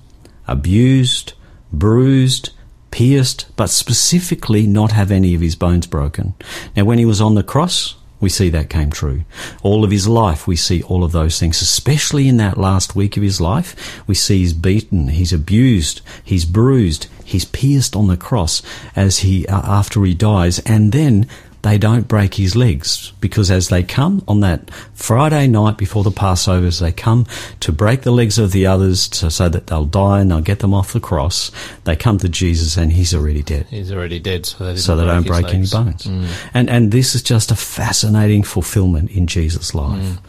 [0.47, 1.33] abused,
[1.79, 2.51] bruised,
[2.91, 6.33] pierced, but specifically not have any of his bones broken.
[6.75, 9.23] Now, when he was on the cross, we see that came true.
[9.61, 13.17] All of his life, we see all of those things, especially in that last week
[13.17, 14.01] of his life.
[14.07, 18.61] We see he's beaten, he's abused, he's bruised, he's pierced on the cross
[18.95, 21.27] as he, uh, after he dies, and then
[21.65, 26.11] they don't break his legs because as they come on that Friday night before the
[26.11, 27.25] Passover, as they come
[27.61, 30.59] to break the legs of the others to, so that they'll die and they'll get
[30.59, 31.49] them off the cross,
[31.85, 33.65] they come to Jesus and he's already dead.
[33.71, 36.03] He's already dead, so they, so they don't break any bones.
[36.03, 36.27] Mm.
[36.53, 40.19] And and this is just a fascinating fulfillment in Jesus' life, mm.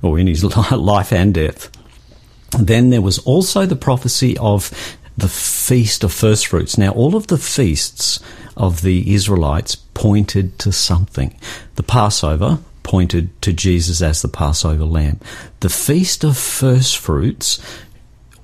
[0.00, 1.72] or in his life and death.
[2.56, 4.70] Then there was also the prophecy of
[5.16, 6.78] the feast of first fruits.
[6.78, 8.20] Now, all of the feasts
[8.56, 11.34] of the Israelites pointed to something.
[11.76, 15.20] The Passover pointed to Jesus as the Passover lamb.
[15.60, 17.60] The Feast of First Fruits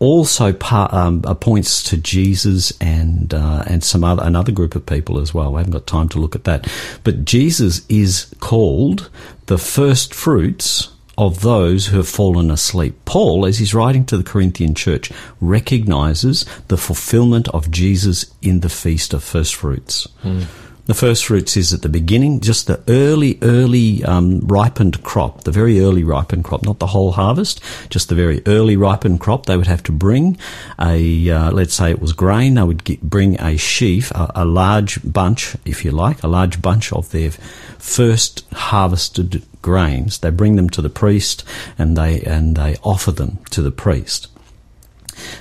[0.01, 5.21] also um, uh, points to Jesus and uh, and some other another group of people
[5.21, 5.55] as well.
[5.55, 6.67] I haven't got time to look at that,
[7.05, 9.11] but Jesus is called
[9.47, 10.89] the first fruits
[11.21, 12.99] of those who have fallen asleep.
[13.05, 18.71] Paul, as he's writing to the Corinthian church, recognizes the fulfillment of Jesus in the
[18.71, 20.09] feast of first fruits.
[20.25, 20.47] Mm.
[20.91, 25.53] The first fruits is at the beginning, just the early, early um, ripened crop, the
[25.53, 27.61] very early ripened crop, not the whole harvest,
[27.91, 29.47] just the very early ripened crop.
[29.47, 30.37] They would have to bring
[30.81, 34.45] a, uh, let's say it was grain, they would get, bring a sheaf, a, a
[34.45, 37.31] large bunch, if you like, a large bunch of their
[37.79, 40.19] first harvested grains.
[40.19, 41.45] They bring them to the priest
[41.79, 44.27] and they, and they offer them to the priest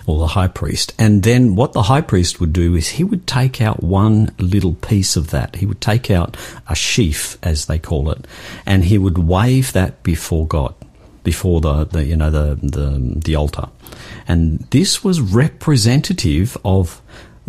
[0.05, 0.93] or the high priest.
[0.97, 4.73] And then what the high priest would do is he would take out one little
[4.73, 5.55] piece of that.
[5.57, 8.25] He would take out a sheaf, as they call it,
[8.65, 10.73] and he would wave that before God,
[11.23, 13.69] before the, the you know the, the the altar.
[14.27, 17.01] And this was representative of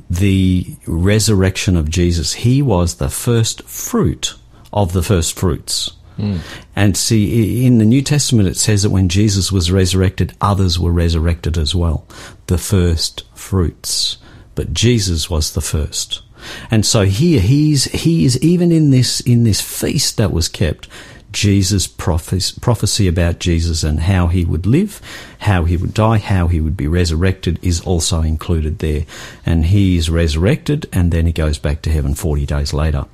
[0.08, 2.32] the resurrection of Jesus.
[2.32, 4.34] He was the first fruit
[4.72, 5.92] of the first fruits.
[6.20, 6.40] Mm.
[6.76, 10.92] And see, in the New Testament, it says that when Jesus was resurrected, others were
[10.92, 12.06] resurrected as well.
[12.46, 14.18] The first fruits.
[14.54, 16.22] But Jesus was the first.
[16.70, 20.88] And so here, he's, he is even in this, in this feast that was kept,
[21.32, 25.00] Jesus' prophecy, prophecy about Jesus and how he would live,
[25.40, 29.04] how he would die, how he would be resurrected is also included there.
[29.46, 33.06] And he is resurrected and then he goes back to heaven 40 days later.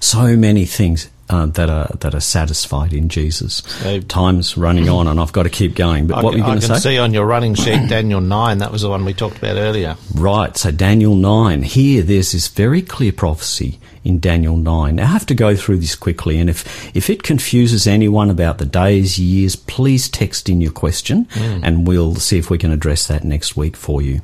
[0.00, 3.62] So many things uh, that are that are satisfied in Jesus.
[3.82, 6.06] So, Time's running on, and I've got to keep going.
[6.06, 6.72] But I what were you going to say?
[6.72, 8.58] I can see on your running sheet Daniel nine.
[8.58, 9.96] That was the one we talked about earlier.
[10.14, 10.56] Right.
[10.56, 11.62] So Daniel nine.
[11.62, 14.96] Here, there's this very clear prophecy in Daniel 9.
[14.96, 18.58] Now, I have to go through this quickly, and if, if it confuses anyone about
[18.58, 21.60] the days, years, please text in your question, mm.
[21.64, 24.20] and we'll see if we can address that next week for you.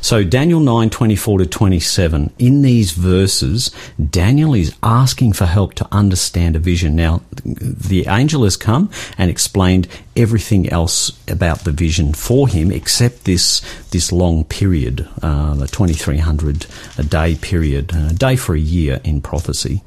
[0.00, 3.70] So, Daniel 9 24 to 27, in these verses,
[4.10, 6.96] Daniel is asking for help to understand a vision.
[6.96, 9.86] Now, the angel has come and explained
[10.20, 13.60] everything else about the vision for him except this
[13.90, 16.66] this long period, uh, the 2300
[16.98, 19.82] a day period, a day for a year in prophecy.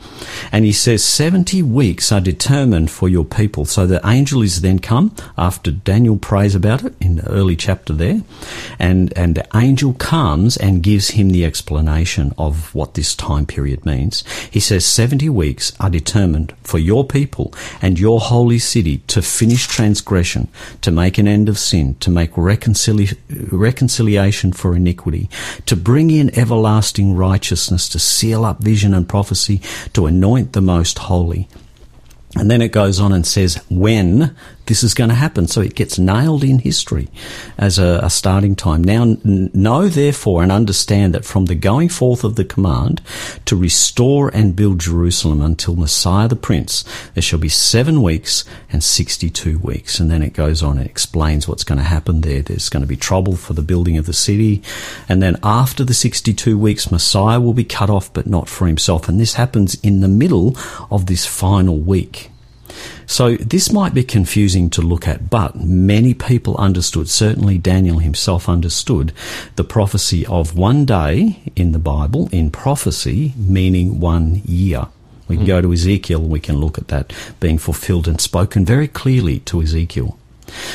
[0.52, 3.66] And he says, 70 weeks are determined for your people.
[3.66, 7.94] So the angel is then come after Daniel prays about it in the early chapter
[7.94, 8.22] there.
[8.80, 13.86] And, and the angel comes and gives him the explanation of what this time period
[13.86, 14.24] means.
[14.52, 19.68] He says, 70 weeks are determined for your people and your holy city to finish
[19.68, 20.23] transgression,
[20.82, 23.18] to make an end of sin, to make reconcili-
[23.52, 25.30] reconciliation for iniquity,
[25.66, 29.62] to bring in everlasting righteousness, to seal up vision and prophecy
[29.94, 31.48] to anoint the most holy.
[32.36, 34.36] And then it goes on and says when
[34.66, 35.48] this is going to happen.
[35.48, 37.10] So it gets nailed in history
[37.58, 38.84] as a, a starting time.
[38.84, 43.02] Now, n- know therefore and understand that from the going forth of the command
[43.46, 46.84] to restore and build Jerusalem until Messiah the Prince,
[47.14, 50.00] there shall be seven weeks and 62 weeks.
[50.00, 52.42] And then it goes on and explains what's going to happen there.
[52.42, 54.62] There's going to be trouble for the building of the city.
[55.10, 59.10] And then after the 62 weeks, Messiah will be cut off, but not for himself.
[59.10, 60.56] And this happens in the middle
[60.90, 62.30] of this final week.
[63.06, 68.50] So this might be confusing to look at, but many people understood, certainly Daniel himself
[68.50, 69.14] understood,
[69.56, 74.88] the prophecy of one day in the Bible, in prophecy, meaning one year.
[75.28, 78.88] We can go to Ezekiel, we can look at that being fulfilled and spoken very
[78.88, 80.18] clearly to Ezekiel.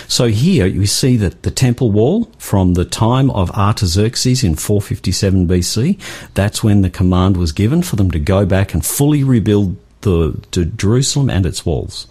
[0.08, 5.46] So here you see that the temple wall from the time of Artaxerxes in 457
[5.46, 6.00] BC,
[6.34, 10.40] that's when the command was given for them to go back and fully rebuild the,
[10.52, 12.06] to Jerusalem and its walls.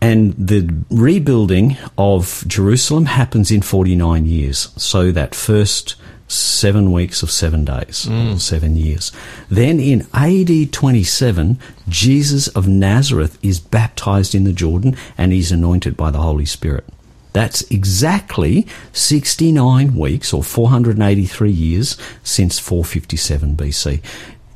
[0.00, 4.68] And the rebuilding of Jerusalem happens in 49 years.
[4.76, 5.96] So that first
[6.28, 8.34] seven weeks of seven days, mm.
[8.34, 9.12] or seven years.
[9.48, 15.96] Then in AD 27, Jesus of Nazareth is baptized in the Jordan and he's anointed
[15.96, 16.84] by the Holy Spirit.
[17.32, 24.02] That's exactly 69 weeks or 483 years since 457 BC.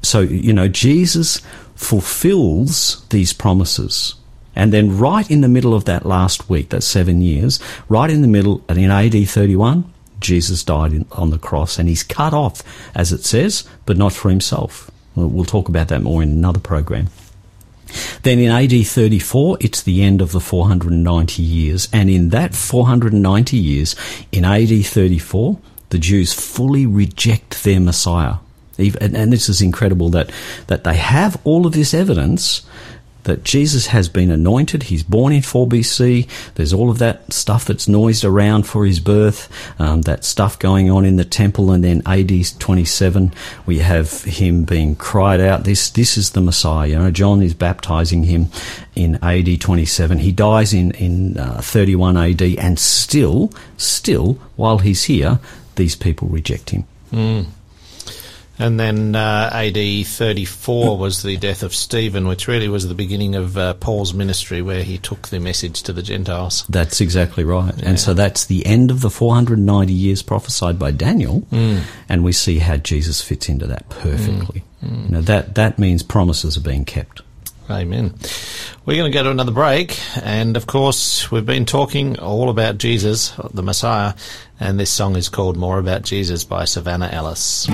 [0.03, 1.43] So, you know, Jesus
[1.81, 4.15] fulfills these promises.
[4.55, 7.59] And then, right in the middle of that last week, that seven years,
[7.89, 11.89] right in the middle, and in AD 31, Jesus died in, on the cross and
[11.89, 12.63] he's cut off,
[12.95, 14.91] as it says, but not for himself.
[15.15, 17.09] We'll, we'll talk about that more in another program.
[18.23, 21.89] Then in AD 34, it's the end of the 490 years.
[21.93, 23.97] And in that 490 years,
[24.31, 25.59] in AD 34,
[25.89, 28.35] the Jews fully reject their Messiah.
[28.81, 30.31] Even, and this is incredible that,
[30.67, 32.63] that they have all of this evidence
[33.25, 34.85] that Jesus has been anointed.
[34.85, 36.27] He's born in 4 BC.
[36.55, 40.91] There's all of that stuff that's noised around for his birth, um, that stuff going
[40.91, 41.71] on in the temple.
[41.71, 43.33] And then AD 27,
[43.67, 45.65] we have him being cried out.
[45.65, 46.89] This, this is the Messiah.
[46.89, 48.49] You know, John is baptizing him
[48.95, 50.19] in AD 27.
[50.19, 55.39] He dies in, in uh, 31 AD and still, still, while he's here,
[55.77, 56.85] these people reject him.
[58.61, 63.35] And then uh, AD 34 was the death of Stephen, which really was the beginning
[63.35, 66.67] of uh, Paul's ministry, where he took the message to the Gentiles.
[66.69, 67.75] That's exactly right.
[67.83, 71.47] And so that's the end of the 490 years prophesied by Daniel.
[71.51, 74.63] And we see how Jesus fits into that perfectly.
[74.83, 77.23] You know, that, that means promises are being kept.
[77.71, 78.15] Amen.
[78.85, 82.79] We're going to go to another break, and of course, we've been talking all about
[82.79, 84.15] Jesus, the Messiah,
[84.59, 87.69] and this song is called More About Jesus by Savannah Ellis.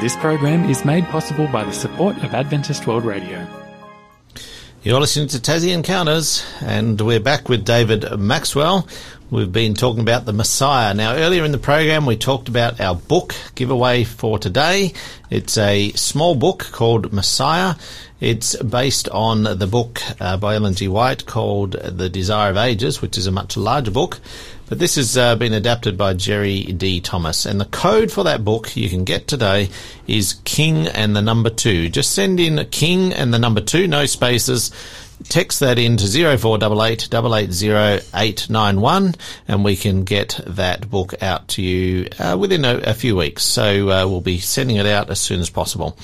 [0.00, 3.46] This program is made possible by the support of Adventist World Radio.
[4.82, 8.86] You're listening to Tassie Encounters, and we're back with David Maxwell.
[9.30, 10.92] We've been talking about the Messiah.
[10.92, 14.92] Now, earlier in the program, we talked about our book giveaway for today.
[15.30, 17.74] It's a small book called Messiah.
[18.20, 20.88] It's based on the book uh, by Ellen G.
[20.88, 24.20] White called The Desire of Ages, which is a much larger book.
[24.68, 27.00] But this has uh, been adapted by Jerry D.
[27.00, 27.44] Thomas.
[27.44, 29.68] And the code for that book you can get today
[30.06, 31.90] is King and the number two.
[31.90, 34.70] Just send in King and the number two, no spaces.
[35.28, 37.08] Text that into 0488
[38.14, 43.16] 880 and we can get that book out to you uh, within a, a, few
[43.16, 43.44] weeks.
[43.44, 45.96] So uh, we'll be sending it out as soon as possible.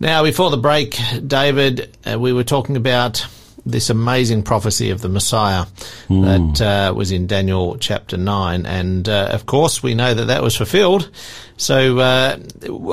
[0.00, 3.26] Now, before the break, David, uh, we were talking about
[3.70, 5.66] this amazing prophecy of the Messiah
[6.08, 6.24] mm.
[6.56, 8.66] that uh, was in Daniel chapter 9.
[8.66, 11.10] And uh, of course, we know that that was fulfilled.
[11.56, 12.38] So, uh,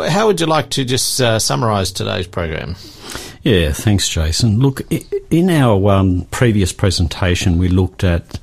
[0.10, 2.76] how would you like to just uh, summarize today's program?
[3.44, 4.60] Yeah, thanks, Jason.
[4.60, 4.82] Look,
[5.30, 8.40] in our um, previous presentation, we looked at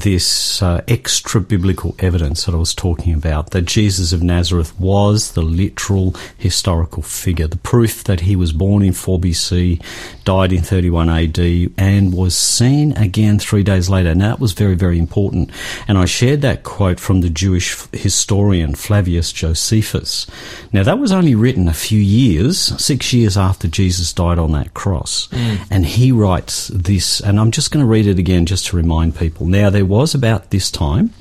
[0.00, 5.32] this uh, extra biblical evidence that I was talking about that Jesus of Nazareth was
[5.32, 9.82] the literal historical figure, the proof that he was born in 4 BC,
[10.24, 11.38] died in 31 AD,
[11.78, 14.14] and was seen again three days later.
[14.14, 15.50] Now, that was very, very important.
[15.86, 20.26] And I shared that quote from the Jewish historian Flavius Josephus.
[20.72, 24.74] Now, that was only written a few years, six years after Jesus died on that
[24.74, 25.28] cross.
[25.28, 25.66] Mm.
[25.70, 29.16] And he writes this, and I'm just going to read it again just to remind
[29.16, 29.46] people.
[29.46, 31.12] Now, there was about this time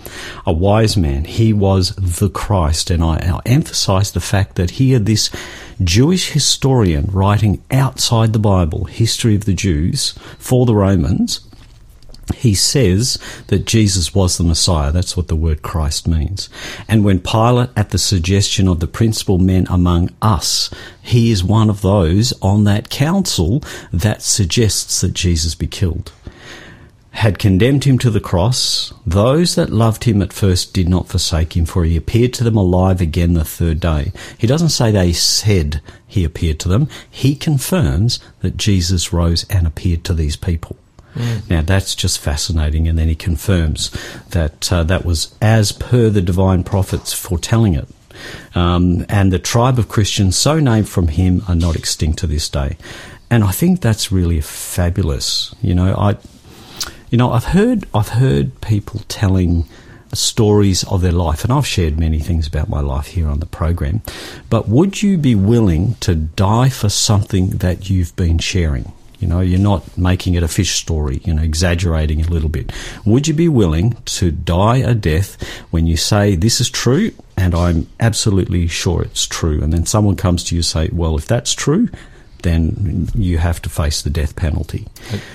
[0.46, 1.26] a wise man.
[1.26, 2.90] He was the Christ.
[2.90, 5.30] And I, I emphasize the fact that here, this
[5.84, 11.42] Jewish historian writing outside the Bible, history of the Jews for the Romans,
[12.36, 14.92] he says that Jesus was the Messiah.
[14.92, 16.50] That's what the word Christ means.
[16.88, 20.70] And when Pilate, at the suggestion of the principal men among us,
[21.02, 23.62] he is one of those on that council
[23.92, 26.12] that suggests that Jesus be killed,
[27.14, 31.56] had condemned him to the cross, those that loved him at first did not forsake
[31.56, 34.12] him, for he appeared to them alive again the third day.
[34.38, 36.90] He doesn't say they said he appeared to them.
[37.10, 40.76] He confirms that Jesus rose and appeared to these people.
[41.14, 41.50] Mm.
[41.52, 43.92] Now that's just fascinating, and then he confirms
[44.32, 47.88] that uh, that was as per the divine prophets foretelling it.
[48.56, 52.50] Um, and the tribe of Christians, so named from him, are not extinct to this
[52.50, 52.78] day.
[53.30, 55.54] And I think that's really fabulous.
[55.62, 56.18] You know, I,
[57.14, 59.66] you know, I've heard I've heard people telling
[60.14, 63.46] stories of their life, and I've shared many things about my life here on the
[63.46, 64.02] program.
[64.50, 68.94] But would you be willing to die for something that you've been sharing?
[69.20, 72.72] You know, you're not making it a fish story, you know, exaggerating a little bit.
[73.06, 75.40] Would you be willing to die a death
[75.70, 79.62] when you say, this is true and I'm absolutely sure it's true?
[79.62, 81.90] And then someone comes to you and say, well, if that's true,
[82.44, 84.88] then you have to face the death penalty.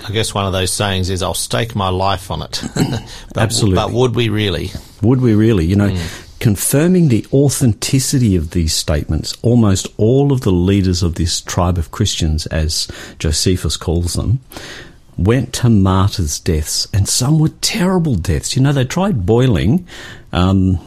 [0.07, 2.63] I guess one of those sayings is, I'll stake my life on it.
[2.75, 3.75] but, Absolutely.
[3.75, 4.71] But would we really?
[5.01, 5.65] Would we really?
[5.65, 11.15] You know, mm confirming the authenticity of these statements, almost all of the leaders of
[11.15, 12.87] this tribe of Christians, as
[13.19, 14.39] Josephus calls them,
[15.17, 18.55] went to martyrs' deaths, and some were terrible deaths.
[18.55, 19.85] You know, they tried boiling
[20.31, 20.79] um,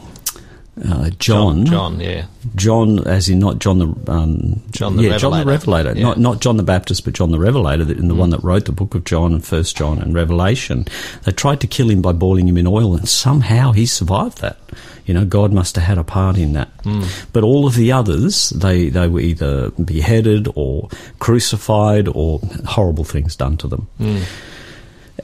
[0.81, 5.09] uh, John, John, John, yeah, John, as in not John the um, John the yeah,
[5.11, 5.19] Revelator.
[5.19, 6.03] John the Revelator, yeah.
[6.03, 8.17] not not John the Baptist, but John the Revelator, in the mm.
[8.17, 10.85] one that wrote the book of John and First John and Revelation.
[11.23, 14.57] They tried to kill him by boiling him in oil, and somehow he survived that.
[15.05, 16.75] You know, God must have had a part in that.
[16.83, 17.27] Mm.
[17.33, 20.87] But all of the others, they, they were either beheaded or
[21.19, 23.87] crucified or horrible things done to them.
[23.99, 24.23] Mm.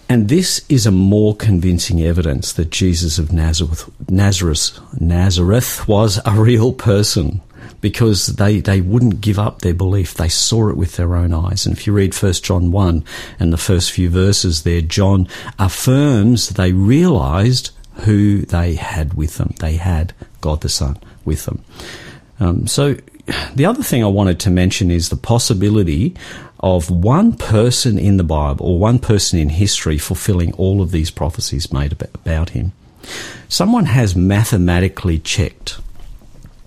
[0.09, 6.31] And this is a more convincing evidence that Jesus of Nazareth, Nazareth, Nazareth was a
[6.31, 7.41] real person
[7.79, 10.15] because they, they wouldn't give up their belief.
[10.15, 11.67] They saw it with their own eyes.
[11.67, 13.05] And if you read 1 John 1
[13.39, 15.27] and the first few verses there, John
[15.59, 17.69] affirms they realized
[18.05, 19.53] who they had with them.
[19.59, 21.63] They had God the Son with them.
[22.39, 22.97] Um, so
[23.55, 26.15] the other thing I wanted to mention is the possibility
[26.59, 31.11] of one person in the Bible or one person in history fulfilling all of these
[31.11, 32.73] prophecies made about him.
[33.47, 35.79] Someone has mathematically checked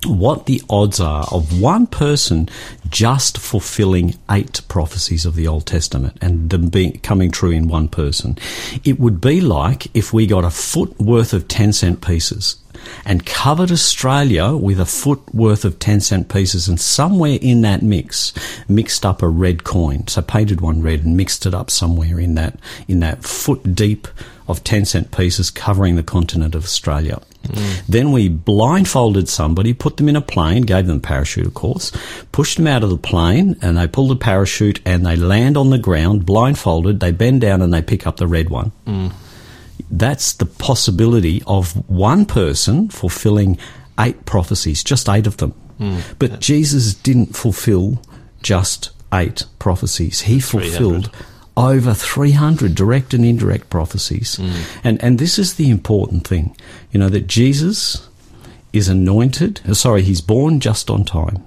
[0.06, 2.48] what the odds are of one person
[2.88, 7.88] just fulfilling eight prophecies of the Old Testament and them being coming true in one
[7.88, 8.36] person.
[8.84, 12.56] It would be like if we got a foot worth of 10 cent pieces
[13.04, 17.82] and covered Australia with a foot worth of 10 cent pieces and somewhere in that
[17.82, 18.32] mix
[18.68, 20.06] mixed up a red coin.
[20.08, 22.58] So painted one red and mixed it up somewhere in that,
[22.88, 24.08] in that foot deep
[24.48, 27.20] of 10 cent pieces covering the continent of Australia.
[27.44, 27.86] Mm.
[27.86, 31.92] Then we blindfolded somebody, put them in a plane, gave them a parachute, of course,
[32.30, 35.70] pushed them out of the plane, and they pull the parachute and they land on
[35.70, 37.00] the ground, blindfolded.
[37.00, 38.72] They bend down and they pick up the red one.
[38.86, 39.12] Mm.
[39.90, 43.58] That's the possibility of one person fulfilling
[43.98, 45.54] eight prophecies, just eight of them.
[46.18, 48.00] But Jesus didn't fulfill
[48.42, 50.22] just eight prophecies.
[50.22, 51.10] He fulfilled
[51.56, 54.38] over 300 direct and indirect prophecies.
[54.84, 56.56] And, and this is the important thing,
[56.92, 58.08] you know, that Jesus
[58.72, 61.42] is anointed, uh, sorry, he's born just on time.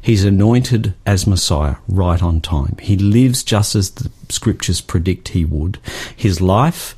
[0.00, 2.76] He's anointed as Messiah right on time.
[2.80, 5.78] He lives just as the scriptures predict he would.
[6.16, 6.96] His life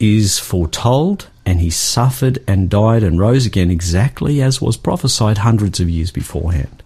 [0.00, 5.78] is foretold and he suffered and died and rose again exactly as was prophesied hundreds
[5.78, 6.82] of years beforehand.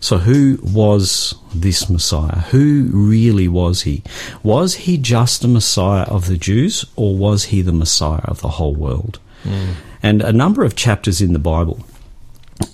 [0.00, 2.40] So, who was this Messiah?
[2.50, 4.02] Who really was he?
[4.42, 8.48] Was he just a Messiah of the Jews, or was he the Messiah of the
[8.48, 9.20] whole world?
[9.44, 9.70] Hmm.
[10.02, 11.86] And a number of chapters in the Bible,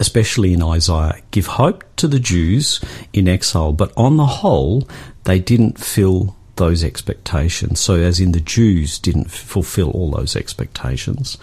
[0.01, 2.81] especially in Isaiah, give hope to the Jews
[3.13, 4.89] in exile, but on the whole,
[5.25, 7.81] they didn't fill those expectations.
[7.81, 11.39] So, as in the Jews didn't fulfill all those expectations.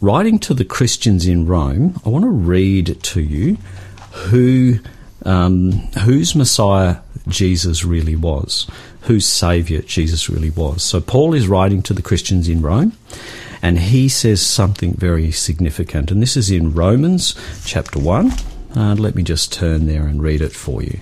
[0.00, 3.58] Writing to the Christians in Rome, I want to read to you
[4.12, 4.78] who
[5.24, 5.72] um,
[6.04, 6.96] whose Messiah
[7.28, 8.66] Jesus really was,
[9.02, 10.82] whose Saviour Jesus really was.
[10.82, 12.96] So Paul is writing to the Christians in Rome,
[13.62, 18.32] and he says something very significant, and this is in Romans chapter 1.
[18.74, 21.00] Uh, let me just turn there and read it for you.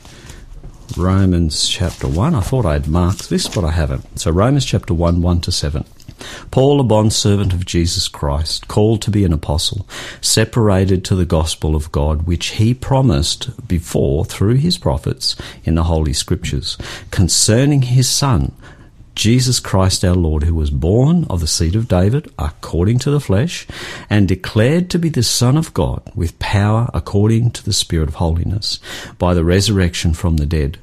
[0.97, 2.35] Romans chapter 1.
[2.35, 4.19] I thought I'd marked this, but I haven't.
[4.19, 5.85] So Romans chapter 1, 1 to 7.
[6.51, 9.87] Paul, a bondservant of Jesus Christ, called to be an apostle,
[10.21, 15.85] separated to the gospel of God, which he promised before through his prophets in the
[15.85, 16.77] Holy Scriptures,
[17.11, 18.53] concerning his Son,
[19.19, 23.19] Jesus Christ our Lord, who was born of the seed of David according to the
[23.19, 23.67] flesh,
[24.09, 28.15] and declared to be the Son of God with power according to the Spirit of
[28.15, 28.79] holiness,
[29.19, 30.79] by the resurrection from the dead.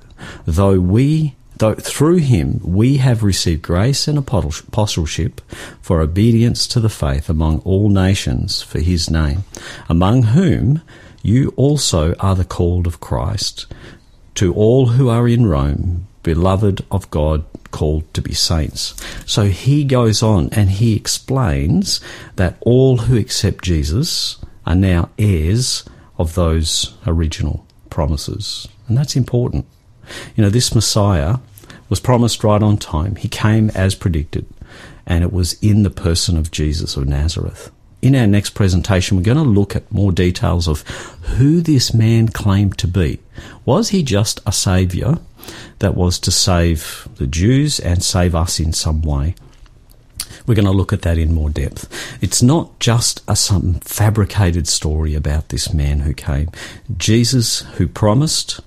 [0.45, 5.39] Though we Though through him we have received grace and apostleship
[5.81, 9.45] for obedience to the faith among all nations for his name,
[9.87, 10.81] among whom
[11.23, 13.67] you also are the called of Christ.
[14.35, 18.95] To all who are in Rome, beloved of God, called to be saints.
[19.25, 22.01] So he goes on and he explains
[22.35, 25.85] that all who accept Jesus are now heirs
[26.17, 28.67] of those original promises.
[28.87, 29.65] And that's important.
[30.35, 31.37] You know, this Messiah
[31.89, 33.17] was promised right on time.
[33.17, 34.47] He came as predicted,
[35.05, 37.71] and it was in the person of Jesus of Nazareth.
[38.01, 40.81] In our next presentation, we're going to look at more details of
[41.37, 43.19] who this man claimed to be.
[43.65, 45.19] Was he just a saviour
[45.79, 49.35] that was to save the Jews and save us in some way?
[50.45, 51.89] We're going to look at that in more depth.
[52.21, 56.51] It's not just a some fabricated story about this man who came.
[56.97, 58.59] Jesus, who promised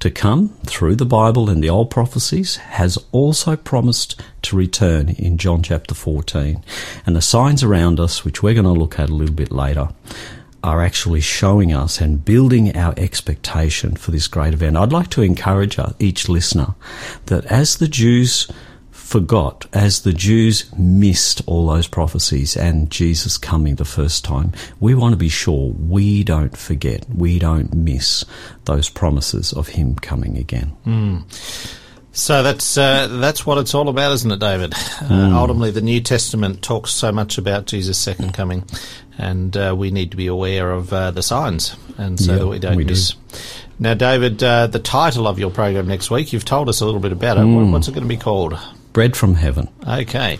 [0.00, 5.38] to come through the Bible and the old prophecies, has also promised to return in
[5.38, 6.64] John chapter 14.
[7.06, 9.90] And the signs around us, which we're going to look at a little bit later,
[10.64, 14.76] are actually showing us and building our expectation for this great event.
[14.76, 16.74] I'd like to encourage each listener
[17.26, 18.50] that as the Jews
[18.90, 24.94] forgot, as the Jews missed all those prophecies and Jesus coming the first time, we
[24.94, 28.24] want to be sure we don't forget, we don't miss
[28.64, 30.72] those promises of Him coming again.
[32.14, 34.74] So that's uh, that's what it's all about, isn't it, David?
[35.00, 38.64] Uh, ultimately, the New Testament talks so much about Jesus' second coming,
[39.18, 42.46] and uh, we need to be aware of uh, the signs, and so Yeah, that
[42.48, 42.94] we don't we do.
[43.78, 47.00] Now, David, uh, the title of your program next week, you've told us a little
[47.00, 47.44] bit about it.
[47.44, 48.58] What- What's it going to be called?
[48.92, 49.68] Bread from heaven.
[49.88, 50.38] Okay.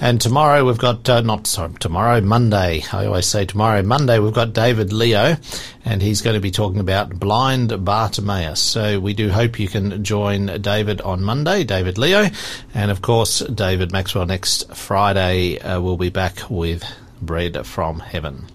[0.00, 2.82] And tomorrow we've got, uh, not sorry, tomorrow, Monday.
[2.92, 5.36] I always say tomorrow, Monday, we've got David Leo,
[5.84, 8.58] and he's going to be talking about blind Bartimaeus.
[8.58, 12.28] So we do hope you can join David on Monday, David Leo.
[12.74, 16.82] And of course, David Maxwell next Friday uh, will be back with
[17.22, 18.46] Bread from Heaven.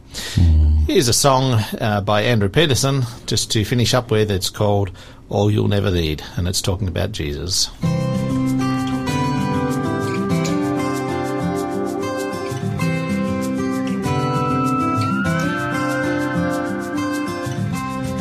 [0.86, 4.30] Here's a song uh, by Andrew Peterson, just to finish up with.
[4.30, 4.92] It's called
[5.30, 7.70] All You'll Never Need, and it's talking about Jesus.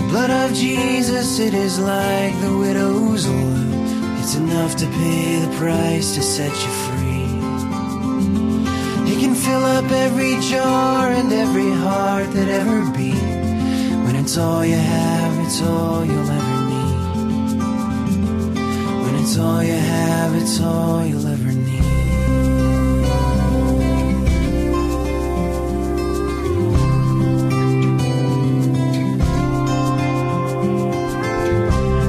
[0.08, 4.18] Blood of Jesus, it is like the widow's oil.
[4.18, 7.15] It's enough to pay the price to set you free.
[9.46, 13.14] Fill up every jar and every heart that ever beat.
[14.04, 17.60] When it's all you have, it's all you'll ever need.
[19.04, 21.82] When it's all you have, it's all you'll ever need.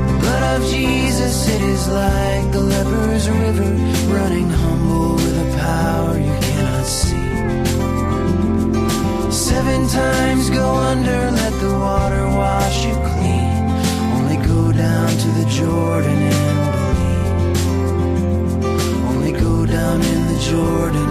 [0.07, 3.69] The blood of Jesus, it is like the leper's river,
[4.11, 5.06] running humble
[9.47, 13.71] Seven times go under, let the water wash you clean.
[14.17, 17.57] Only go down to the Jordan and believe.
[19.09, 21.09] Only go down in the Jordan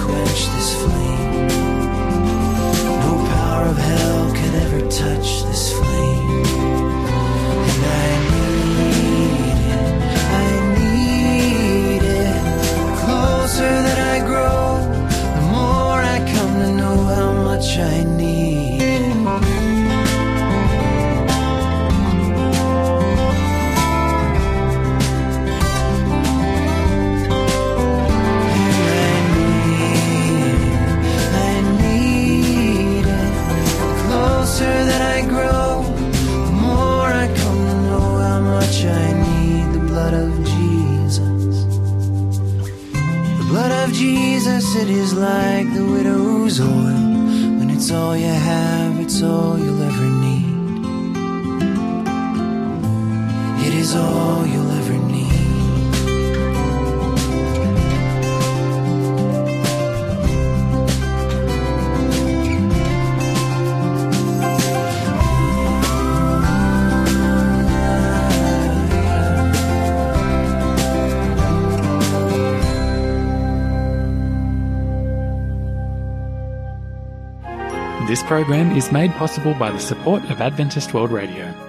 [0.00, 1.48] quench this flame.
[3.04, 5.47] No power of hell could ever touch
[78.28, 81.67] program is made possible by the support of Adventist World Radio.